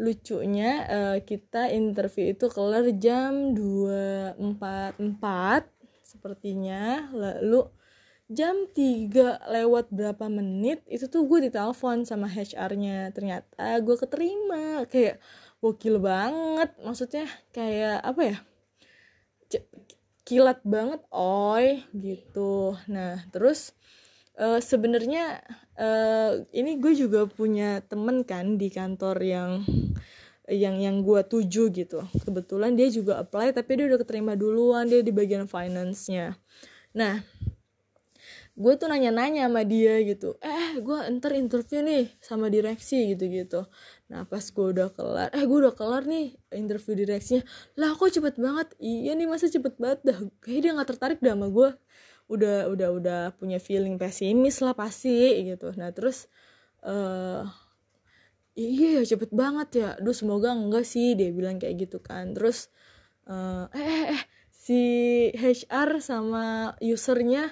[0.00, 5.06] lucunya uh, kita interview itu kelar jam 2.44
[6.02, 7.11] sepertinya.
[7.14, 7.79] Lalu
[8.30, 9.10] jam 3
[9.50, 14.86] lewat berapa menit itu tuh gue ditelepon sama HR-nya ternyata gue keterima.
[14.86, 15.18] Kayak
[15.58, 16.70] gokil banget.
[16.78, 18.36] Maksudnya kayak apa ya?
[20.22, 22.78] Kilat banget oi gitu.
[22.86, 23.74] Nah terus
[24.38, 25.42] uh, sebenarnya
[25.74, 29.50] uh, ini gue juga punya temen kan di kantor yang
[30.46, 32.06] yang yang gue tuju gitu.
[32.22, 34.86] Kebetulan dia juga apply tapi dia udah keterima duluan.
[34.86, 36.38] Dia di bagian finance-nya.
[36.94, 37.26] Nah
[38.59, 40.36] gue tuh nanya-nanya sama dia gitu.
[40.42, 43.66] Eh gue ntar interview nih sama direksi gitu-gitu.
[44.11, 47.46] Nah pas gue udah kelar eh gue udah kelar nih interview direksinya.
[47.78, 48.68] Lah kok cepet banget?
[48.82, 50.18] Iya nih masa cepet banget dah.
[50.42, 51.70] Kayak dia nggak tertarik dah sama gue
[52.30, 55.74] udah udah udah punya feeling pesimis lah pasti gitu.
[55.74, 56.30] Nah terus
[56.86, 57.42] uh,
[58.55, 59.88] iya ya cepet banget ya.
[60.03, 62.34] Duh semoga enggak sih dia bilang kayak gitu kan.
[62.36, 62.70] Terus
[63.26, 64.80] uh, eh, eh eh si
[65.34, 67.51] HR sama usernya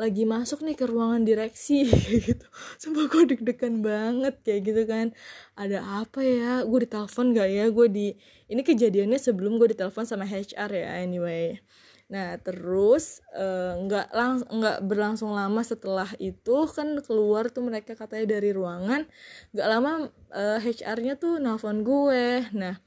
[0.00, 1.84] lagi masuk nih ke ruangan direksi
[2.24, 2.48] gitu.
[2.80, 5.12] Sumpah gue deg-degan banget kayak gitu kan.
[5.60, 6.64] Ada apa ya?
[6.64, 7.68] Gue ditelepon gak ya?
[7.68, 8.16] Gue di
[8.48, 11.60] ini kejadiannya sebelum gue ditelepon sama HR ya anyway.
[12.08, 17.92] Nah terus eh, nggak uh, lang nggak berlangsung lama setelah itu kan keluar tuh mereka
[17.92, 19.04] katanya dari ruangan.
[19.52, 19.92] Nggak lama
[20.32, 22.48] uh, eh, HR-nya tuh nelfon gue.
[22.56, 22.80] Nah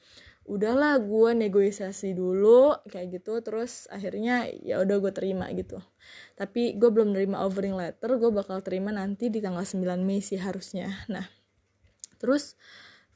[0.49, 3.37] udahlah gue negosiasi dulu kayak gitu.
[3.45, 5.77] Terus akhirnya ya udah gue terima gitu
[6.33, 10.39] tapi gue belum nerima offering letter gue bakal terima nanti di tanggal 9 Mei sih
[10.39, 10.91] harusnya.
[11.11, 11.25] Nah
[12.17, 12.55] terus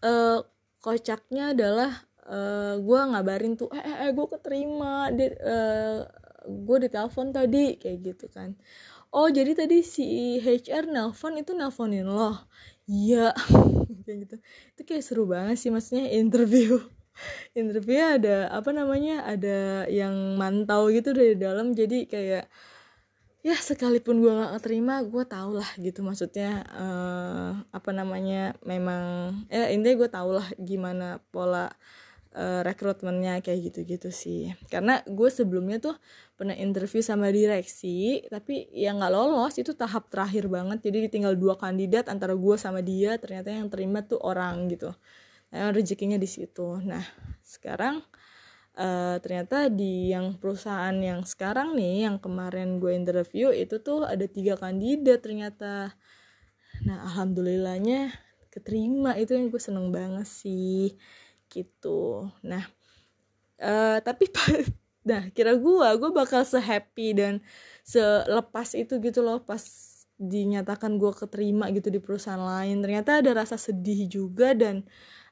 [0.04, 0.44] uh,
[0.84, 1.92] kocaknya adalah
[2.28, 6.04] uh, gue ngabarin tuh eh eh, eh gue keterima di, uh,
[6.48, 8.56] gue ditelepon tadi kayak gitu kan.
[9.16, 12.48] Oh jadi tadi si HR nelpon itu nelponin lo?
[12.88, 13.36] Iya.
[14.08, 14.36] Kayak gitu.
[14.72, 16.80] Itu kayak seru banget sih maksudnya interview.
[17.60, 22.46] Interview ada apa namanya ada yang mantau gitu dari dalam jadi kayak
[23.46, 29.70] ya sekalipun gue gak terima gue tau lah gitu maksudnya uh, apa namanya memang ya
[29.72, 31.72] intinya gue tau lah gimana pola
[32.38, 34.54] uh, rekrutmennya kayak gitu-gitu sih.
[34.70, 35.96] Karena gue sebelumnya tuh
[36.38, 40.86] pernah interview sama direksi tapi yang nggak lolos itu tahap terakhir banget.
[40.86, 44.94] Jadi tinggal dua kandidat antara gue sama dia ternyata yang terima tuh orang gitu.
[45.54, 46.78] Nah, rezekinya di situ.
[46.86, 47.04] Nah
[47.42, 48.37] sekarang uh,
[49.17, 54.53] ternyata di yang perusahaan yang sekarang nih yang kemarin gue interview itu tuh ada tiga
[54.53, 55.97] kandidat ternyata.
[56.86, 58.13] Nah alhamdulillahnya
[58.53, 59.17] keterima.
[59.17, 60.93] Itu yang gue seneng banget sih.
[61.49, 62.30] Gitu.
[62.45, 62.63] Nah
[63.61, 64.30] uh, tapi
[65.09, 67.34] nah kira gue gue bakal sehappy dan
[67.82, 69.63] selepas itu gitu loh pas
[70.17, 74.84] dinyatakan gue keterima gitu di perusahaan lain ternyata ada rasa sedih juga dan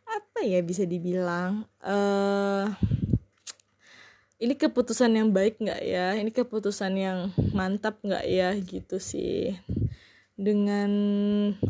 [0.06, 2.70] apa ya bisa dibilang uh,
[4.40, 6.16] ini keputusan yang baik nggak ya?
[6.20, 7.20] Ini keputusan yang
[7.56, 8.52] mantap nggak ya?
[8.60, 9.56] Gitu sih.
[10.36, 10.92] Dengan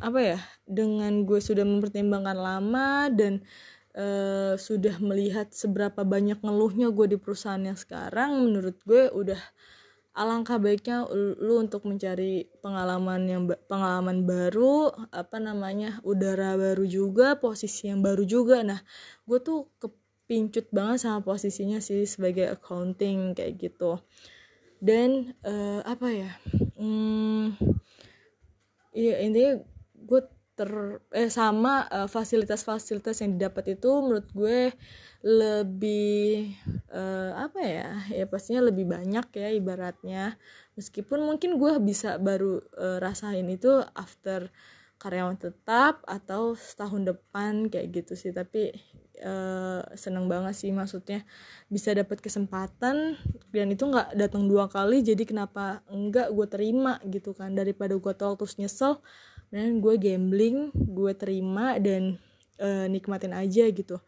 [0.01, 0.39] apa ya?
[0.65, 3.45] Dengan gue sudah mempertimbangkan lama dan
[3.95, 9.39] uh, sudah melihat seberapa banyak ngeluhnya gue di perusahaan yang sekarang menurut gue udah
[10.15, 17.91] alangkah baiknya lu untuk mencari pengalaman yang pengalaman baru apa namanya udara baru juga posisi
[17.91, 18.63] yang baru juga.
[18.63, 18.79] Nah
[19.27, 19.67] gue tuh
[20.25, 24.01] kepincut banget sama posisinya sih sebagai accounting kayak gitu.
[24.81, 26.31] Dan uh, apa ya
[26.81, 27.53] hmm,
[28.89, 29.61] ya intinya
[29.93, 30.21] gue
[30.57, 30.71] ter
[31.13, 34.73] eh sama uh, fasilitas-fasilitas yang didapat itu menurut gue
[35.21, 36.57] lebih
[36.89, 40.41] uh, apa ya ya pastinya lebih banyak ya ibaratnya.
[40.73, 44.49] Meskipun mungkin gue bisa baru uh, rasain itu after
[44.97, 48.33] karyawan tetap atau setahun depan kayak gitu sih.
[48.33, 48.73] Tapi
[49.23, 51.23] uh, seneng banget sih maksudnya.
[51.71, 53.15] Bisa dapat kesempatan
[53.53, 57.53] dan itu nggak datang dua kali jadi kenapa enggak gue terima gitu kan.
[57.55, 58.99] Daripada gue tolak terus nyesel
[59.53, 62.19] dan gue gambling gue terima dan
[62.59, 64.01] uh, nikmatin aja gitu.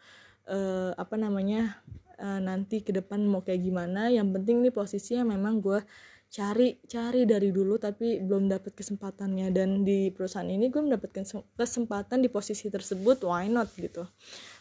[0.47, 1.75] Uh, apa namanya
[2.19, 4.11] uh, nanti ke depan mau kayak gimana.
[4.11, 5.79] Yang penting nih posisinya memang gue
[6.27, 9.47] cari cari dari dulu tapi belum dapat kesempatannya.
[9.55, 11.23] Dan di perusahaan ini gue mendapatkan
[11.55, 14.03] kesempatan di posisi tersebut why not gitu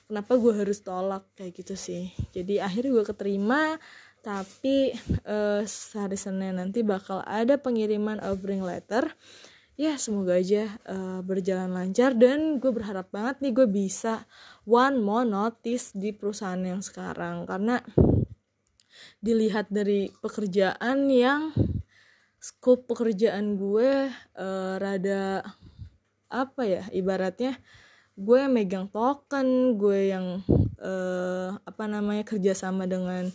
[0.06, 2.14] kenapa gue harus tolak kayak gitu sih.
[2.30, 3.78] Jadi akhirnya gue keterima
[4.22, 4.90] tapi
[5.22, 5.62] uh,
[5.94, 9.06] hari Senin nanti bakal ada pengiriman offering letter.
[9.76, 14.24] Ya semoga aja uh, berjalan lancar dan gue berharap banget nih gue bisa
[14.64, 17.44] one more notice di perusahaan yang sekarang.
[17.44, 17.78] Karena
[19.20, 21.52] dilihat dari pekerjaan yang
[22.40, 25.44] scope pekerjaan gue uh, rada
[26.26, 27.54] apa ya ibaratnya
[28.16, 30.40] gue yang megang token gue yang
[30.80, 33.28] uh, apa namanya kerjasama dengan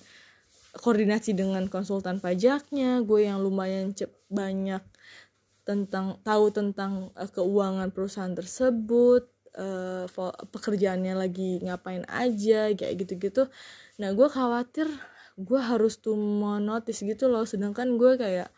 [0.73, 4.81] koordinasi dengan konsultan pajaknya gue yang lumayan cep banyak
[5.61, 10.09] tentang tahu tentang uh, keuangan perusahaan tersebut uh,
[10.49, 13.47] pekerjaannya lagi ngapain aja kayak gitu-gitu.
[14.01, 14.89] Nah gue khawatir
[15.37, 18.49] gue harus tuh monotis gitu loh sedangkan gue kayak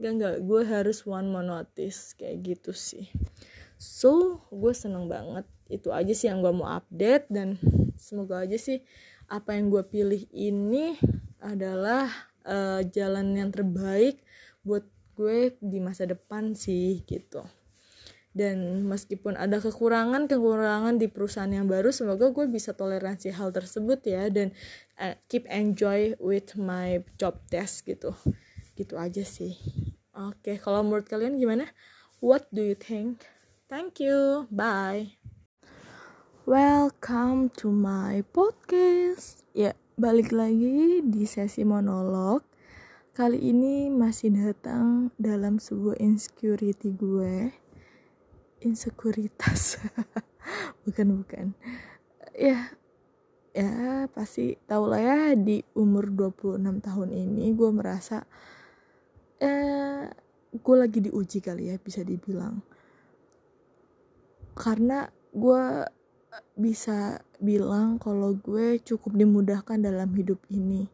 [0.00, 3.10] gak nggak gue harus one monotis kayak gitu sih.
[3.82, 7.56] So gue seneng banget itu aja sih yang gue mau update dan
[7.96, 8.84] semoga aja sih
[9.32, 11.00] apa yang gue pilih ini
[11.40, 12.12] adalah
[12.44, 14.20] uh, jalan yang terbaik
[14.60, 14.84] buat
[15.16, 17.40] gue di masa depan sih gitu.
[18.32, 24.00] Dan meskipun ada kekurangan kekurangan di perusahaan yang baru semoga gue bisa toleransi hal tersebut
[24.08, 24.56] ya dan
[24.96, 28.16] uh, keep enjoy with my job test gitu.
[28.72, 29.56] Gitu aja sih.
[30.12, 31.68] Oke okay, kalau menurut kalian gimana?
[32.24, 33.20] What do you think?
[33.68, 34.48] Thank you.
[34.48, 35.21] Bye
[36.42, 39.46] Welcome to my podcast.
[39.54, 42.42] Ya, balik lagi di sesi monolog.
[43.14, 47.54] Kali ini masih datang dalam sebuah insecurity gue.
[48.58, 49.86] Insekuritas.
[50.82, 51.46] bukan, bukan.
[52.34, 52.74] Ya,
[53.54, 58.26] ya pasti tau lah ya di umur 26 tahun ini gue merasa
[59.38, 60.10] eh
[60.50, 62.66] gue lagi diuji kali ya bisa dibilang.
[64.58, 66.01] Karena gue
[66.56, 70.88] bisa bilang kalau gue cukup dimudahkan dalam hidup ini.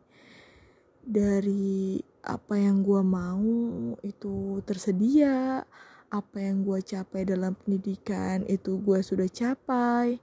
[1.08, 5.64] Dari apa yang gue mau itu tersedia
[6.08, 10.20] apa yang gue capai dalam pendidikan itu gue sudah capai.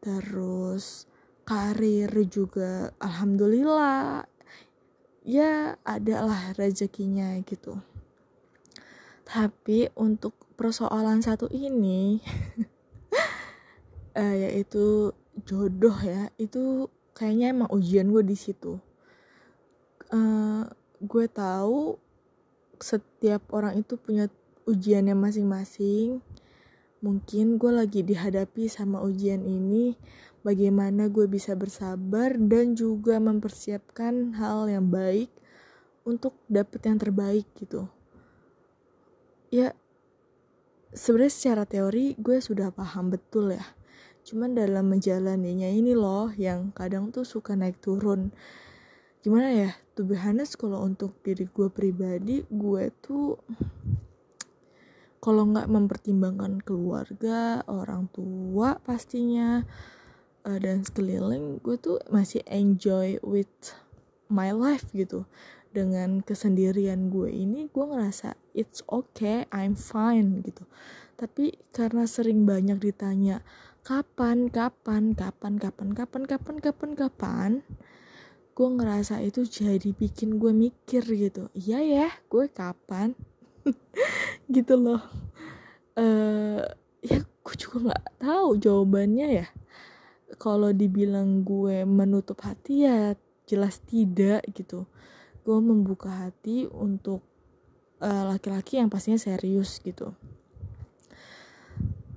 [0.00, 1.06] Terus
[1.46, 4.26] karir juga alhamdulillah
[5.26, 7.78] ya adalah rezekinya gitu.
[9.26, 12.22] Tapi untuk persoalan satu ini
[14.16, 15.12] uh, yaitu
[15.44, 18.80] jodoh ya itu kayaknya emang ujian gue di situ.
[20.08, 20.64] Uh,
[21.04, 22.00] gue tahu
[22.80, 24.32] setiap orang itu punya
[24.64, 26.24] ujiannya masing-masing.
[27.04, 29.94] Mungkin gue lagi dihadapi sama ujian ini
[30.40, 35.28] bagaimana gue bisa bersabar dan juga mempersiapkan hal yang baik
[36.08, 37.88] untuk dapet yang terbaik gitu.
[39.52, 39.76] Ya
[40.96, 43.64] sebenarnya secara teori gue sudah paham betul ya
[44.26, 48.34] cuman dalam menjalaninya ini loh yang kadang tuh suka naik turun.
[49.22, 53.38] Gimana ya tuh honest kalau untuk diri gue pribadi gue tuh
[55.22, 59.62] kalau nggak mempertimbangkan keluarga orang tua pastinya
[60.42, 63.74] uh, dan sekeliling gue tuh masih enjoy with
[64.26, 65.22] my life gitu.
[65.70, 70.66] Dengan kesendirian gue ini gue ngerasa it's okay I'm fine gitu.
[71.14, 73.40] Tapi karena sering banyak ditanya
[73.86, 77.50] kapan kapan kapan kapan kapan kapan kapan kapan
[78.56, 81.46] gue ngerasa itu jadi bikin gue mikir gitu.
[81.54, 83.14] Iya ya gue kapan?
[84.54, 85.04] Gitu loh.
[85.94, 86.66] Uh,
[86.98, 89.46] ya gue juga nggak tahu jawabannya ya.
[90.40, 93.14] Kalau dibilang gue menutup hati ya
[93.46, 94.88] jelas tidak gitu.
[95.46, 97.22] Gue membuka hati untuk
[98.02, 100.10] eh, laki-laki uh, yang pastinya serius gitu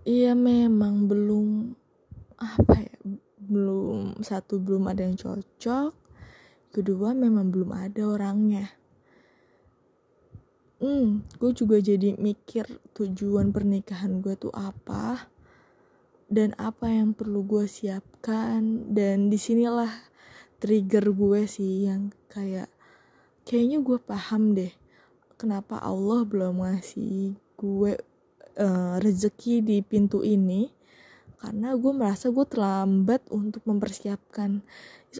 [0.09, 1.77] Iya memang belum
[2.41, 2.97] apa ya
[3.45, 5.93] belum satu belum ada yang cocok.
[6.73, 8.73] Kedua memang belum ada orangnya.
[10.81, 12.65] Hmm gue juga jadi mikir
[12.97, 15.29] tujuan pernikahan gue tuh apa
[16.25, 18.89] dan apa yang perlu gue siapkan.
[18.89, 19.93] Dan di sinilah
[20.57, 22.73] trigger gue sih yang kayak
[23.45, 24.73] kayaknya gue paham deh
[25.37, 28.08] kenapa Allah belum ngasih gue
[28.59, 30.67] uh, rezeki di pintu ini
[31.39, 34.59] karena gue merasa gue terlambat untuk mempersiapkan.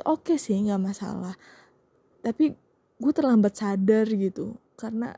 [0.04, 1.40] Oke okay sih nggak masalah.
[2.20, 2.52] Tapi
[3.00, 5.16] gue terlambat sadar gitu karena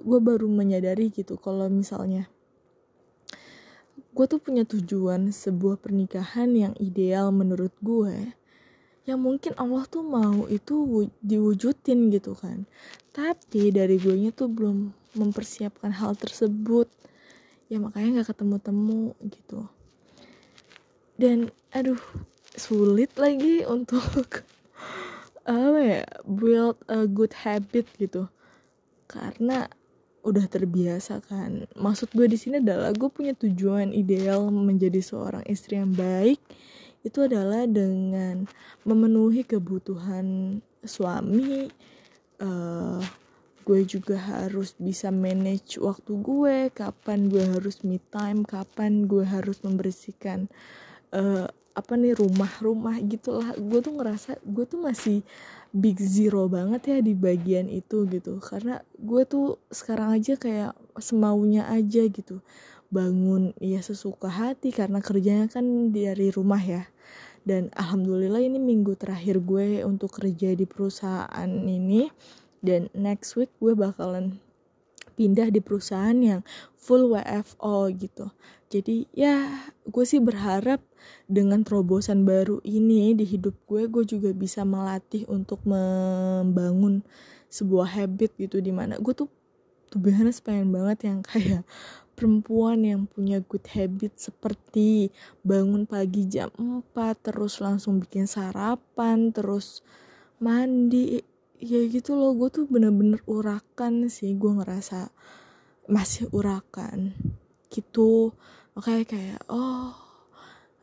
[0.00, 2.30] gue baru menyadari gitu kalau misalnya
[4.16, 8.32] gue tuh punya tujuan sebuah pernikahan yang ideal menurut gue
[9.08, 12.68] yang mungkin Allah tuh mau itu diwujudin gitu kan.
[13.08, 16.92] Tapi dari gue nya tuh belum mempersiapkan hal tersebut
[17.68, 19.68] ya makanya nggak ketemu-temu gitu.
[21.20, 22.00] Dan aduh
[22.56, 24.44] sulit lagi untuk
[25.48, 28.28] apa ya build a good habit gitu.
[29.08, 29.68] Karena
[30.26, 31.64] udah terbiasa kan.
[31.72, 36.40] Maksud gue di sini adalah gue punya tujuan ideal menjadi seorang istri yang baik
[37.06, 38.44] itu adalah dengan
[38.82, 41.70] memenuhi kebutuhan suami
[42.42, 43.00] uh,
[43.68, 49.60] gue juga harus bisa manage waktu gue kapan gue harus me time kapan gue harus
[49.60, 50.48] membersihkan
[51.12, 51.44] uh,
[51.78, 53.54] apa nih rumah-rumah gitulah.
[53.54, 55.22] Gue tuh ngerasa gue tuh masih
[55.70, 58.42] big zero banget ya di bagian itu gitu.
[58.42, 62.42] Karena gue tuh sekarang aja kayak semaunya aja gitu.
[62.90, 66.82] Bangun ya sesuka hati karena kerjanya kan dari rumah ya.
[67.46, 72.10] Dan alhamdulillah ini minggu terakhir gue untuk kerja di perusahaan ini
[72.64, 74.38] dan next week gue bakalan
[75.18, 76.46] pindah di perusahaan yang
[76.78, 78.30] full WFO gitu.
[78.70, 80.78] Jadi ya gue sih berharap
[81.26, 87.02] dengan terobosan baru ini di hidup gue gue juga bisa melatih untuk membangun
[87.48, 89.26] sebuah habit gitu di mana gue tuh
[89.88, 91.64] tuh biasanya pengen banget yang kayak
[92.12, 95.08] perempuan yang punya good habit seperti
[95.40, 96.84] bangun pagi jam 4
[97.24, 99.80] terus langsung bikin sarapan terus
[100.42, 101.24] mandi
[101.58, 105.10] ya gitu loh gue tuh bener-bener urakan sih gue ngerasa
[105.90, 107.14] masih urakan.
[107.68, 108.32] Gitu.
[108.78, 109.94] Makanya kayak oh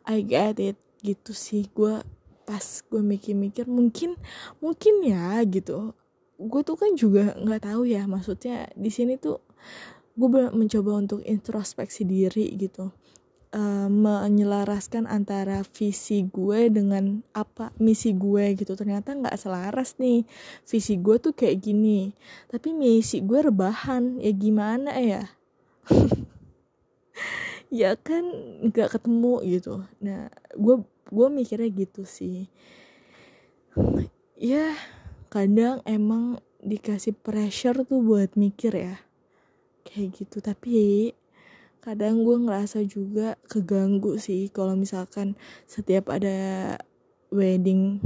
[0.05, 0.77] I get it.
[0.99, 2.01] Gitu sih gue
[2.45, 4.19] pas gue mikir-mikir mungkin
[4.59, 5.95] mungkin ya gitu.
[6.35, 9.39] Gue tuh kan juga nggak tahu ya maksudnya di sini tuh
[10.15, 12.95] gue mencoba untuk introspeksi diri gitu
[13.53, 18.73] uh, menyelaraskan antara visi gue dengan apa misi gue gitu.
[18.73, 20.25] Ternyata nggak selaras nih.
[20.65, 22.15] Visi gue tuh kayak gini
[22.49, 24.17] tapi misi gue rebahan.
[24.23, 25.23] Ya gimana ya?
[27.73, 28.23] Ya kan
[28.71, 29.83] nggak ketemu gitu.
[29.99, 32.47] Nah gue gue mikirnya gitu sih.
[34.37, 34.77] Ya
[35.27, 38.95] kadang emang dikasih pressure tuh buat mikir ya.
[39.83, 40.37] Kayak gitu.
[40.39, 41.11] Tapi
[41.85, 45.37] kadang gue ngerasa juga keganggu sih kalau misalkan
[45.69, 46.73] setiap ada
[47.29, 48.01] wedding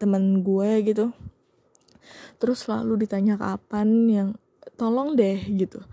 [0.00, 1.12] teman gue gitu.
[2.40, 4.28] Terus selalu ditanya kapan yang
[4.80, 5.84] tolong deh gitu.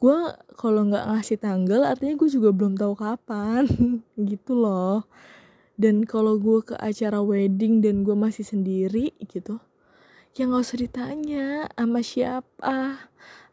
[0.00, 0.16] Gue
[0.56, 3.68] kalau nggak ngasih tanggal artinya gue juga belum tahu kapan.
[4.32, 5.06] Gitu loh.
[5.78, 9.62] Dan kalau gue ke acara wedding dan gue masih sendiri gitu
[10.32, 13.04] ya nggak usah ditanya sama siapa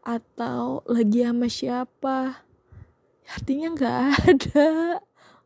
[0.04, 2.46] atau lagi sama siapa?
[3.30, 4.70] Artinya nggak ada.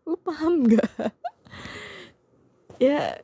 [0.08, 1.12] Lu paham nggak?
[2.80, 3.18] Ya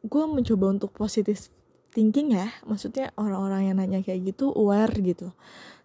[0.00, 1.50] gue mencoba untuk positif
[1.90, 2.50] thinking ya.
[2.66, 5.34] Maksudnya orang-orang yang nanya kayak gitu aware gitu.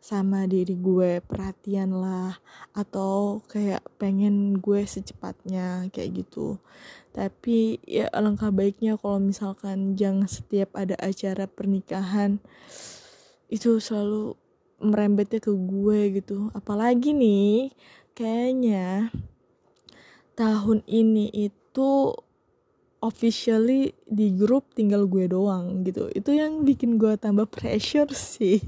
[0.01, 2.37] Sama diri gue perhatian lah.
[2.77, 6.61] Atau kayak pengen gue secepatnya kayak gitu.
[7.09, 12.37] Tapi ya alangkah baiknya kalau misalkan jangan setiap ada acara pernikahan
[13.49, 14.35] itu selalu
[14.79, 16.51] merembetnya ke gue gitu.
[16.51, 17.71] Apalagi nih
[18.15, 19.11] kayaknya
[20.35, 22.11] tahun ini itu
[22.99, 26.09] officially di grup tinggal gue doang gitu.
[26.11, 28.59] Itu yang bikin gue tambah pressure sih.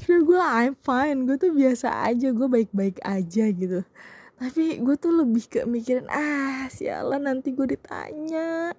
[0.00, 1.18] Sebenernya gue I'm fine.
[1.28, 3.82] Gue tuh biasa aja gue baik-baik aja gitu.
[4.34, 8.74] Tapi gue tuh lebih ke mikirin ah sialan nanti gue ditanya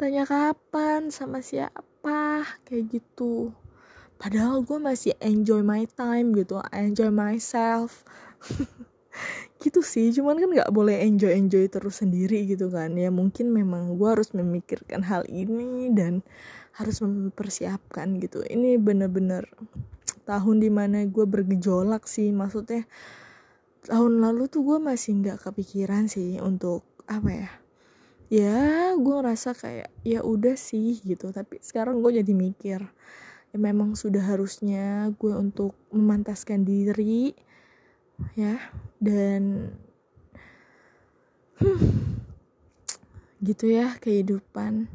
[0.00, 3.52] tanya kapan sama siapa kayak gitu
[4.24, 8.08] padahal gue masih enjoy my time gitu enjoy myself.
[9.62, 12.96] Gitu sih cuman kan nggak boleh enjoy enjoy terus sendiri gitu kan.
[12.96, 16.24] Ya mungkin memang gue harus memikirkan hal ini dan
[16.76, 18.40] harus mempersiapkan gitu.
[18.42, 19.44] Ini bener-bener
[20.24, 22.88] tahun di mana gue bergejolak sih maksudnya
[23.84, 27.50] tahun lalu tuh gue masih nggak kepikiran sih untuk apa ya
[28.32, 28.60] ya
[28.96, 31.28] gue ngerasa kayak ya udah sih gitu.
[31.30, 32.80] Tapi sekarang gue jadi mikir
[33.54, 37.30] ya memang sudah harusnya gue untuk memantaskan diri
[38.34, 38.58] ya.
[38.98, 39.70] Dan
[41.62, 42.18] hmm,
[43.46, 44.90] gitu ya kehidupan.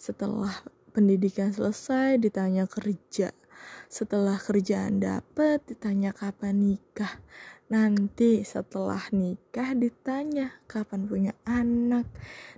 [0.00, 0.64] Setelah
[0.96, 3.36] pendidikan selesai ditanya kerja.
[3.92, 7.20] Setelah kerjaan dapet ditanya kapan nikah.
[7.68, 12.08] Nanti setelah nikah ditanya kapan punya anak.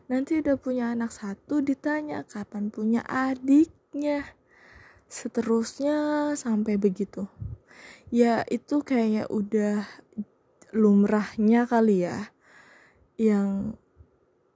[0.07, 4.39] Nanti udah punya anak satu ditanya kapan punya adiknya
[5.13, 7.29] seterusnya sampai begitu.
[8.09, 9.85] Ya itu kayak udah
[10.73, 12.33] lumrahnya kali ya.
[13.21, 13.77] Yang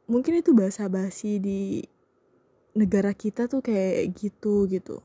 [0.09, 1.85] mungkin itu bahasa basi di
[2.73, 5.05] negara kita tuh kayak gitu gitu.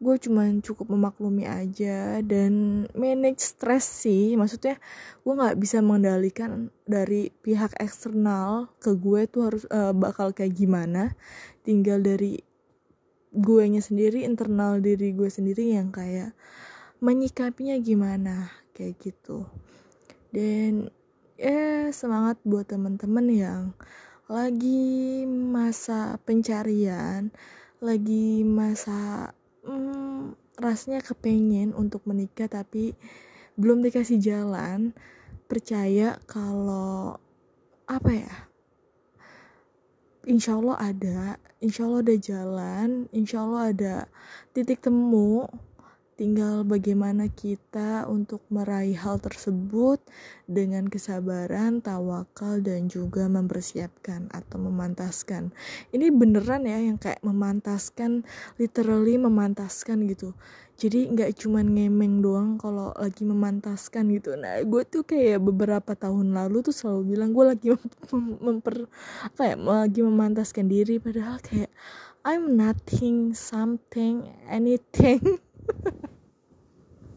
[0.00, 4.32] Gue cuman cukup memaklumi aja dan manage stress sih.
[4.32, 4.80] Maksudnya
[5.20, 11.12] gue nggak bisa mengendalikan dari pihak eksternal ke gue tuh harus uh, bakal kayak gimana.
[11.68, 12.40] Tinggal dari
[13.30, 16.34] gue nya sendiri internal diri gue sendiri yang kayak
[16.98, 19.46] menyikapinya gimana kayak gitu.
[20.30, 20.90] Dan
[21.40, 23.62] ya semangat buat temen-temen yang
[24.30, 27.34] lagi masa pencarian
[27.80, 29.32] lagi masa
[29.64, 32.92] hmm, rasanya kepengen untuk menikah tapi
[33.56, 34.92] belum dikasih jalan
[35.48, 37.16] percaya kalau
[37.88, 38.34] apa ya
[40.26, 41.20] insya Allah ada.
[41.60, 42.88] Insya Allah ada jalan.
[43.12, 43.94] Insya Allah ada
[44.52, 45.46] titik temu
[46.20, 50.04] tinggal bagaimana kita untuk meraih hal tersebut
[50.44, 55.48] dengan kesabaran, tawakal, dan juga mempersiapkan atau memantaskan.
[55.96, 58.28] Ini beneran ya yang kayak memantaskan,
[58.60, 60.36] literally memantaskan gitu.
[60.76, 64.36] Jadi nggak cuman ngemeng doang kalau lagi memantaskan gitu.
[64.36, 67.68] Nah gue tuh kayak beberapa tahun lalu tuh selalu bilang gue lagi
[68.44, 68.92] memper
[69.40, 71.72] kayak lagi memantaskan diri padahal kayak
[72.24, 75.40] I'm nothing, something, anything.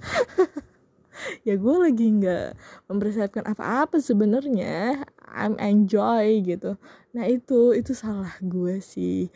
[1.47, 2.47] ya gue lagi nggak
[2.91, 5.03] mempersiapkan apa-apa sebenarnya.
[5.33, 6.77] I'm enjoy gitu.
[7.17, 9.33] Nah itu itu salah gue sih.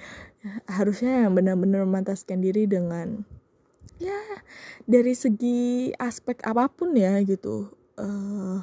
[0.70, 3.26] Harusnya yang benar-benar memantaskan diri dengan
[3.98, 4.22] ya
[4.86, 7.74] dari segi aspek apa pun ya gitu.
[7.98, 8.62] Uh,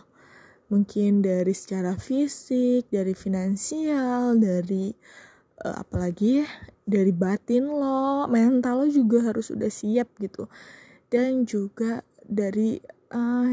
[0.70, 4.94] mungkin dari secara fisik dari finansial dari
[5.64, 6.44] uh, apalagi
[6.84, 10.46] dari batin lo mental lo juga harus udah siap gitu.
[11.08, 12.78] Dan juga dari
[13.12, 13.52] uh,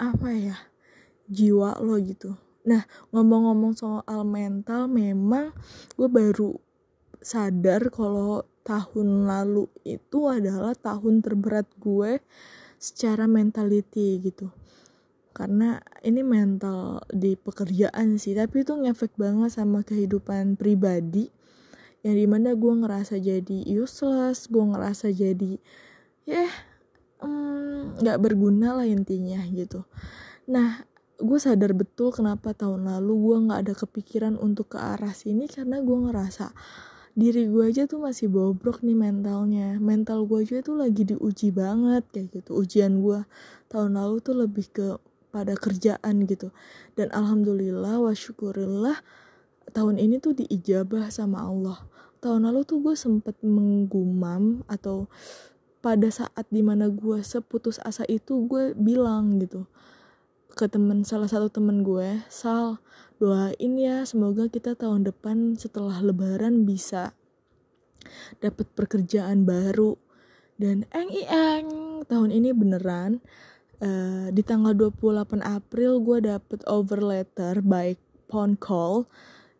[0.00, 0.56] apa ya
[1.28, 2.34] jiwa lo gitu.
[2.66, 5.52] Nah ngomong-ngomong soal mental memang
[5.94, 6.56] gue baru
[7.22, 12.18] sadar kalau tahun lalu itu adalah tahun terberat gue
[12.78, 14.50] secara mentality gitu.
[15.32, 21.32] Karena ini mental di pekerjaan sih tapi itu ngefek banget sama kehidupan pribadi
[22.02, 25.58] yang di mana gue ngerasa jadi useless gue ngerasa jadi
[26.26, 26.52] ya yeah,
[27.98, 29.86] nggak mm, berguna lah intinya gitu.
[30.50, 30.82] Nah
[31.22, 35.78] gue sadar betul kenapa tahun lalu gue nggak ada kepikiran untuk ke arah sini karena
[35.78, 36.50] gue ngerasa
[37.14, 39.78] diri gue aja tuh masih bobrok nih mentalnya.
[39.78, 42.58] Mental gue aja tuh lagi diuji banget kayak gitu.
[42.58, 43.22] Ujian gue
[43.70, 44.98] tahun lalu tuh lebih ke
[45.30, 46.50] pada kerjaan gitu.
[46.98, 48.98] Dan alhamdulillah wa syukurillah
[49.70, 51.91] tahun ini tuh diijabah sama Allah
[52.22, 55.10] tahun lalu tuh gue sempet menggumam atau
[55.82, 59.66] pada saat di mana gue seputus asa itu gue bilang gitu
[60.54, 62.78] ke temen salah satu temen gue sal
[63.18, 67.18] doain ya semoga kita tahun depan setelah lebaran bisa
[68.42, 69.98] dapat pekerjaan baru.
[70.58, 71.66] Dan eng eng
[72.06, 73.18] tahun ini beneran
[73.82, 77.98] uh, di tanggal 28 April gue dapet over letter by
[78.30, 79.10] phone call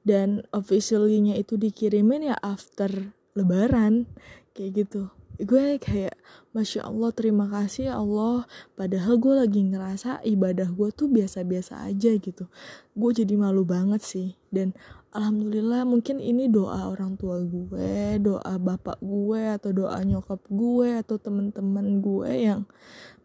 [0.03, 4.11] dan officially-nya itu dikirimin ya after lebaran.
[4.53, 5.03] Kayak gitu.
[5.43, 6.15] Gue kayak
[6.53, 8.45] masya Allah terima kasih ya Allah.
[8.77, 12.47] Padahal gue lagi ngerasa ibadah gue tuh biasa-biasa aja gitu.
[12.93, 14.37] Gue jadi malu banget sih.
[14.53, 14.77] Dan
[15.17, 21.17] alhamdulillah mungkin ini doa orang tua gue doa bapak gue atau doa nyokap gue atau
[21.17, 22.69] temen-temen gue yang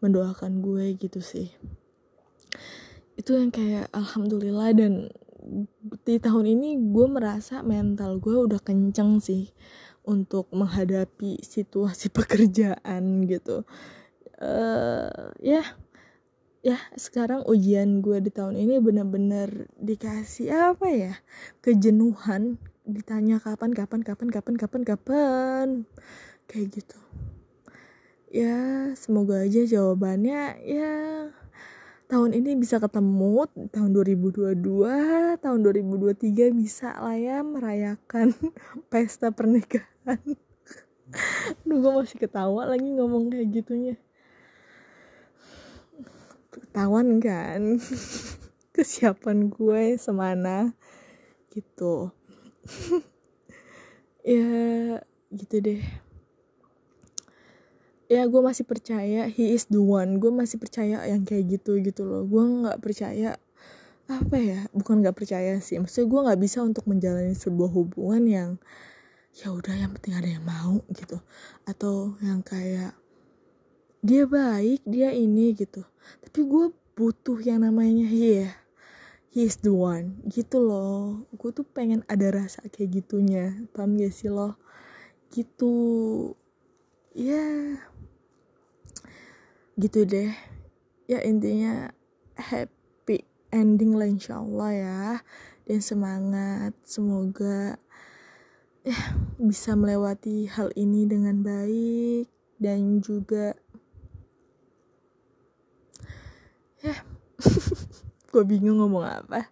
[0.00, 1.52] mendoakan gue gitu sih.
[3.20, 5.12] Itu yang kayak alhamdulillah dan
[6.04, 9.48] di tahun ini gue merasa mental gue udah kenceng sih
[10.04, 13.64] untuk menghadapi situasi pekerjaan gitu.
[14.38, 15.66] Uh, ya
[16.62, 21.14] ya sekarang ujian gue di tahun ini bener-bener dikasih apa ya?
[21.64, 25.66] Kejenuhan ditanya kapan kapan kapan kapan kapan kapan
[26.48, 27.00] kayak gitu.
[28.28, 30.92] Ya semoga aja jawabannya ya
[32.08, 34.56] tahun ini bisa ketemu tahun 2022
[35.44, 38.32] tahun 2023 bisa lah ya merayakan
[38.90, 40.16] pesta pernikahan.
[41.68, 43.94] Duh gue masih ketawa lagi ngomong kayak gitunya.
[46.48, 47.76] Ketahuan kan?
[48.74, 50.72] Kesiapan gue semana
[51.52, 52.08] gitu.
[54.28, 55.00] Ya
[55.32, 55.80] gitu deh
[58.08, 60.16] ya gue masih percaya he is the one.
[60.16, 62.24] Gue masih percaya yang kayak gitu gitu loh.
[62.24, 63.36] Gue nggak percaya
[64.08, 65.76] apa ya bukan nggak percaya sih.
[65.76, 68.50] Maksudnya gue nggak bisa untuk menjalani sebuah hubungan yang
[69.36, 71.20] ya udah yang penting ada yang mau gitu.
[71.68, 72.96] Atau yang kayak
[74.00, 75.84] dia baik dia ini gitu.
[76.24, 78.56] Tapi gue butuh yang namanya yeah
[79.28, 81.28] he is the one gitu loh.
[81.36, 83.68] Gue tuh pengen ada rasa kayak gitunya.
[83.76, 84.56] Paham gak sih lo?
[85.28, 85.76] Gitu.
[87.12, 87.36] Ya.
[87.36, 87.97] yeah
[89.78, 90.34] gitu deh.
[91.06, 91.94] Ya intinya
[92.34, 93.22] happy
[93.54, 95.02] ending lah insya Allah ya.
[95.64, 96.74] Dan semangat.
[96.82, 97.78] Semoga
[98.82, 98.98] ya
[99.38, 102.26] bisa melewati hal ini dengan baik.
[102.58, 103.54] Dan juga
[106.82, 106.94] ya
[108.34, 109.46] gue bingung ngomong apa.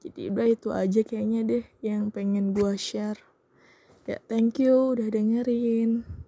[0.00, 3.20] Jadi udah itu aja kayaknya deh yang pengen gue share.
[4.04, 6.19] Ya thank you udah dengerin